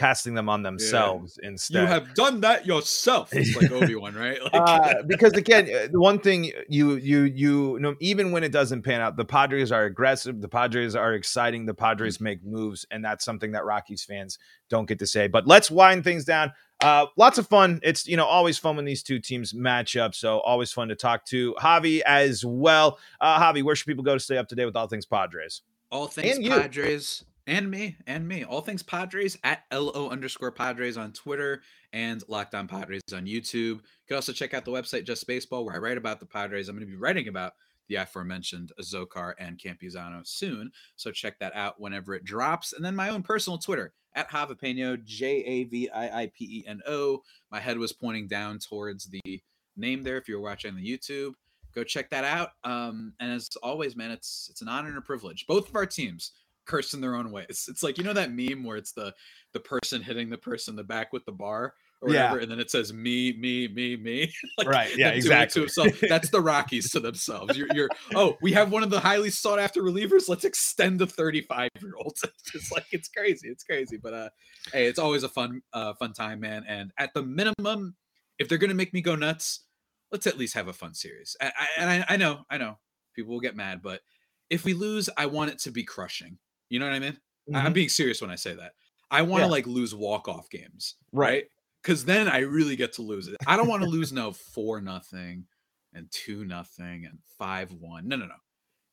casting 0.00 0.32
them 0.32 0.48
on 0.48 0.62
themselves 0.62 1.38
yeah. 1.42 1.50
instead. 1.50 1.82
You 1.82 1.86
have 1.86 2.14
done 2.14 2.40
that 2.40 2.64
yourself. 2.66 3.28
It's 3.32 3.54
like 3.54 3.70
Obi 3.82 3.94
Wan, 3.94 4.14
right? 4.14 4.42
Like, 4.42 4.54
uh, 4.54 5.02
because 5.06 5.34
again, 5.34 5.64
uh, 5.66 5.88
the 5.92 6.00
one 6.00 6.18
thing 6.18 6.50
you 6.68 6.94
you 6.96 7.24
you 7.24 7.78
know, 7.80 7.94
even 8.00 8.32
when 8.32 8.42
it 8.42 8.50
doesn't 8.50 8.82
pan 8.82 9.02
out, 9.02 9.16
the 9.16 9.24
Padres 9.26 9.70
are 9.70 9.84
aggressive. 9.84 10.40
The 10.40 10.48
Padres 10.48 10.94
are 10.94 11.12
exciting. 11.12 11.66
The 11.66 11.74
Padres 11.74 12.18
mm. 12.18 12.22
make 12.22 12.44
moves, 12.44 12.86
and 12.90 13.04
that's 13.04 13.24
something 13.24 13.52
that 13.52 13.66
Rockies 13.66 14.02
fans 14.02 14.38
don't 14.70 14.86
get 14.86 14.98
to 15.00 15.06
say. 15.06 15.28
But 15.28 15.46
let's 15.46 15.70
wind 15.70 16.02
things 16.02 16.24
down. 16.24 16.52
Uh, 16.82 17.06
lots 17.16 17.36
of 17.36 17.46
fun. 17.46 17.78
It's 17.82 18.08
you 18.08 18.16
know 18.16 18.24
always 18.24 18.56
fun 18.56 18.76
when 18.76 18.86
these 18.86 19.02
two 19.02 19.18
teams 19.18 19.52
match 19.52 19.96
up. 19.96 20.14
So 20.14 20.40
always 20.40 20.72
fun 20.72 20.88
to 20.88 20.96
talk 20.96 21.26
to 21.26 21.54
Javi 21.60 22.00
as 22.00 22.42
well. 22.42 22.98
Uh, 23.20 23.38
Javi, 23.38 23.62
where 23.62 23.76
should 23.76 23.86
people 23.86 24.04
go 24.04 24.14
to 24.14 24.20
stay 24.20 24.38
up 24.38 24.48
to 24.48 24.54
date 24.54 24.64
with 24.64 24.76
all 24.76 24.88
things 24.88 25.04
Padres? 25.04 25.60
All 25.90 26.06
things 26.06 26.48
Padres 26.48 27.24
and 27.46 27.70
me 27.70 27.96
and 28.06 28.26
me 28.26 28.44
all 28.44 28.60
things 28.60 28.82
padres 28.82 29.36
at 29.44 29.62
lo 29.72 30.08
underscore 30.08 30.52
padres 30.52 30.96
on 30.96 31.12
twitter 31.12 31.62
and 31.92 32.22
locked 32.28 32.54
on 32.54 32.66
padres 32.66 33.02
on 33.14 33.26
youtube 33.26 33.54
you 33.54 33.80
can 34.08 34.16
also 34.16 34.32
check 34.32 34.54
out 34.54 34.64
the 34.64 34.70
website 34.70 35.04
just 35.04 35.26
baseball 35.26 35.64
where 35.64 35.74
i 35.74 35.78
write 35.78 35.98
about 35.98 36.20
the 36.20 36.26
padres 36.26 36.68
i'm 36.68 36.76
going 36.76 36.86
to 36.86 36.90
be 36.90 36.96
writing 36.96 37.28
about 37.28 37.52
the 37.90 37.96
aforementioned 37.96 38.72
Azocar 38.80 39.34
and 39.38 39.58
Campusano 39.58 40.24
soon. 40.24 40.70
So 40.94 41.10
check 41.10 41.40
that 41.40 41.54
out 41.56 41.80
whenever 41.80 42.14
it 42.14 42.24
drops. 42.24 42.72
And 42.72 42.84
then 42.84 42.94
my 42.94 43.10
own 43.10 43.22
personal 43.22 43.58
Twitter 43.58 43.92
at 44.14 44.30
Javipeno, 44.30 45.04
J 45.04 45.42
A 45.44 45.64
V 45.64 45.90
I 45.90 46.22
I 46.22 46.32
P 46.32 46.44
E 46.44 46.64
N 46.66 46.80
O. 46.86 47.22
My 47.50 47.60
head 47.60 47.78
was 47.78 47.92
pointing 47.92 48.28
down 48.28 48.60
towards 48.60 49.06
the 49.06 49.42
name 49.76 50.02
there 50.02 50.16
if 50.16 50.28
you're 50.28 50.40
watching 50.40 50.76
the 50.76 50.86
YouTube. 50.86 51.32
Go 51.74 51.84
check 51.84 52.10
that 52.10 52.24
out. 52.24 52.50
Um, 52.64 53.12
and 53.20 53.32
as 53.32 53.48
always, 53.62 53.96
man, 53.96 54.12
it's 54.12 54.48
it's 54.50 54.62
an 54.62 54.68
honor 54.68 54.88
and 54.88 54.98
a 54.98 55.02
privilege. 55.02 55.46
Both 55.46 55.68
of 55.68 55.74
our 55.74 55.86
teams 55.86 56.32
cursed 56.70 56.94
in 56.94 57.00
their 57.00 57.16
own 57.16 57.32
ways. 57.32 57.66
It's 57.68 57.82
like 57.82 57.98
you 57.98 58.04
know 58.04 58.12
that 58.12 58.32
meme 58.32 58.62
where 58.62 58.76
it's 58.76 58.92
the 58.92 59.12
the 59.52 59.60
person 59.60 60.02
hitting 60.02 60.30
the 60.30 60.38
person 60.38 60.72
in 60.72 60.76
the 60.76 60.84
back 60.84 61.12
with 61.12 61.24
the 61.24 61.32
bar 61.32 61.74
or 62.00 62.08
whatever, 62.08 62.36
yeah. 62.36 62.42
and 62.42 62.50
then 62.50 62.60
it 62.60 62.70
says 62.70 62.92
me, 62.92 63.34
me, 63.38 63.68
me, 63.68 63.96
me. 63.96 64.32
like, 64.58 64.68
right. 64.68 64.96
Yeah. 64.96 65.10
Exactly. 65.10 65.66
That's 66.08 66.30
the 66.30 66.40
Rockies 66.40 66.90
to 66.92 67.00
themselves. 67.00 67.58
You're, 67.58 67.68
you're. 67.74 67.90
Oh, 68.14 68.38
we 68.40 68.52
have 68.52 68.72
one 68.72 68.82
of 68.82 68.88
the 68.88 69.00
highly 69.00 69.28
sought 69.28 69.58
after 69.58 69.82
relievers. 69.82 70.28
Let's 70.28 70.44
extend 70.44 70.98
the 70.98 71.06
35 71.06 71.68
year 71.82 71.92
olds. 71.98 72.24
It's 72.54 72.72
like 72.72 72.86
it's 72.90 73.08
crazy. 73.08 73.48
It's 73.48 73.62
crazy. 73.64 73.96
But 73.96 74.14
uh, 74.14 74.28
hey, 74.72 74.86
it's 74.86 74.98
always 74.98 75.24
a 75.24 75.28
fun, 75.28 75.62
uh, 75.72 75.94
fun 75.94 76.12
time, 76.12 76.40
man. 76.40 76.64
And 76.66 76.90
at 76.98 77.12
the 77.14 77.22
minimum, 77.22 77.96
if 78.38 78.48
they're 78.48 78.58
gonna 78.58 78.74
make 78.74 78.94
me 78.94 79.02
go 79.02 79.14
nuts, 79.14 79.64
let's 80.10 80.26
at 80.26 80.38
least 80.38 80.54
have 80.54 80.68
a 80.68 80.72
fun 80.72 80.94
series. 80.94 81.36
I, 81.40 81.46
I, 81.46 81.66
and 81.76 81.90
I, 81.90 82.14
I 82.14 82.16
know, 82.16 82.44
I 82.50 82.58
know, 82.58 82.78
people 83.14 83.32
will 83.32 83.40
get 83.40 83.56
mad, 83.56 83.82
but 83.82 84.00
if 84.48 84.64
we 84.64 84.74
lose, 84.74 85.08
I 85.16 85.26
want 85.26 85.50
it 85.50 85.58
to 85.60 85.70
be 85.70 85.84
crushing. 85.84 86.38
You 86.70 86.78
know 86.78 86.86
what 86.86 86.94
I 86.94 87.00
mean? 87.00 87.12
Mm-hmm. 87.12 87.56
I'm 87.56 87.72
being 87.72 87.88
serious 87.90 88.22
when 88.22 88.30
I 88.30 88.36
say 88.36 88.54
that. 88.54 88.72
I 89.10 89.22
want 89.22 89.42
to 89.42 89.46
yeah. 89.46 89.50
like 89.50 89.66
lose 89.66 89.94
walk 89.94 90.28
off 90.28 90.48
games, 90.48 90.94
right? 91.12 91.44
Because 91.82 92.04
then 92.04 92.28
I 92.28 92.38
really 92.38 92.76
get 92.76 92.92
to 92.94 93.02
lose 93.02 93.28
it. 93.28 93.36
I 93.46 93.56
don't 93.56 93.68
want 93.68 93.82
to 93.82 93.88
lose 93.88 94.12
no 94.12 94.32
four 94.32 94.80
nothing 94.80 95.46
and 95.92 96.06
two 96.10 96.44
nothing 96.44 97.06
and 97.06 97.18
five 97.38 97.72
one. 97.72 98.06
No, 98.06 98.16
no, 98.16 98.26
no. 98.26 98.34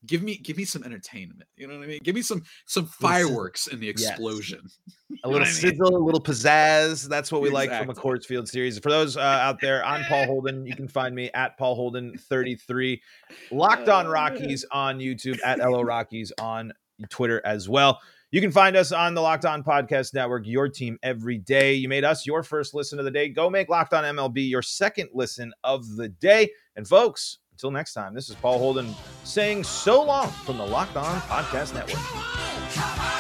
Give 0.06 0.24
me 0.24 0.38
give 0.38 0.58
me 0.58 0.66
some 0.66 0.84
entertainment. 0.84 1.44
You 1.56 1.68
know 1.68 1.78
what 1.78 1.84
I 1.84 1.88
mean? 1.88 2.00
Give 2.04 2.16
me 2.16 2.22
some 2.22 2.44
some 2.66 2.86
fireworks 2.88 3.68
in 3.68 3.80
the 3.80 3.90
explosion. 3.90 4.62
Yes. 5.10 5.22
a 5.24 5.30
little 5.30 5.48
sizzle, 5.48 5.92
mean? 5.92 6.02
a 6.02 6.06
little 6.06 6.22
pizzazz. 6.22 7.08
That's 7.08 7.32
what 7.32 7.42
we 7.42 7.48
exactly. 7.48 7.78
like 7.78 7.80
from 7.80 7.90
a 7.90 7.94
Coors 7.94 8.26
Field 8.26 8.48
series. 8.48 8.78
For 8.78 8.92
those 8.92 9.16
uh, 9.16 9.22
out 9.22 9.60
there, 9.62 9.84
I'm 9.86 10.04
Paul 10.04 10.26
Holden. 10.28 10.66
You 10.66 10.76
can 10.76 10.88
find 10.90 11.16
me 11.16 11.32
at 11.34 11.58
Paul 11.58 11.76
Holden 11.76 12.18
33. 12.18 13.02
Locked 13.50 13.88
on 13.88 14.06
Rockies 14.06 14.66
on 14.70 15.00
YouTube 15.00 15.40
at 15.46 15.60
LO 15.60 15.82
Rockies 15.82 16.34
on 16.40 16.74
Twitter 17.10 17.42
as 17.46 17.70
well. 17.70 18.00
You 18.32 18.42
can 18.42 18.52
find 18.52 18.76
us 18.76 18.92
on 18.92 19.14
the 19.14 19.22
Locked 19.22 19.46
On 19.46 19.64
Podcast 19.64 20.14
Network, 20.14 20.46
your 20.46 20.68
team 20.68 21.00
every 21.02 21.38
day. 21.38 21.74
You 21.74 21.88
made 21.88 22.04
us 22.04 22.26
your 22.26 22.44
first 22.44 22.74
listen 22.74 23.00
of 23.00 23.06
the 23.06 23.12
day. 23.12 23.30
Go 23.30 23.50
make 23.50 23.70
Locked 23.70 23.94
On 23.94 24.04
MLB 24.04 24.50
your 24.50 24.62
second 24.62 25.10
listen 25.14 25.54
of 25.64 25.88
the 25.96 26.10
day. 26.10 26.50
And 26.76 26.86
folks, 26.86 27.40
until 27.54 27.72
next 27.72 27.94
time, 27.94 28.14
this 28.14 28.30
is 28.30 28.36
Paul 28.36 28.60
Holden 28.60 28.94
saying 29.24 29.64
so 29.64 30.04
long 30.04 30.30
from 30.30 30.58
the 30.58 30.66
Locked 30.66 30.98
On 30.98 31.22
Podcast 31.22 31.74
Network. 31.74 33.14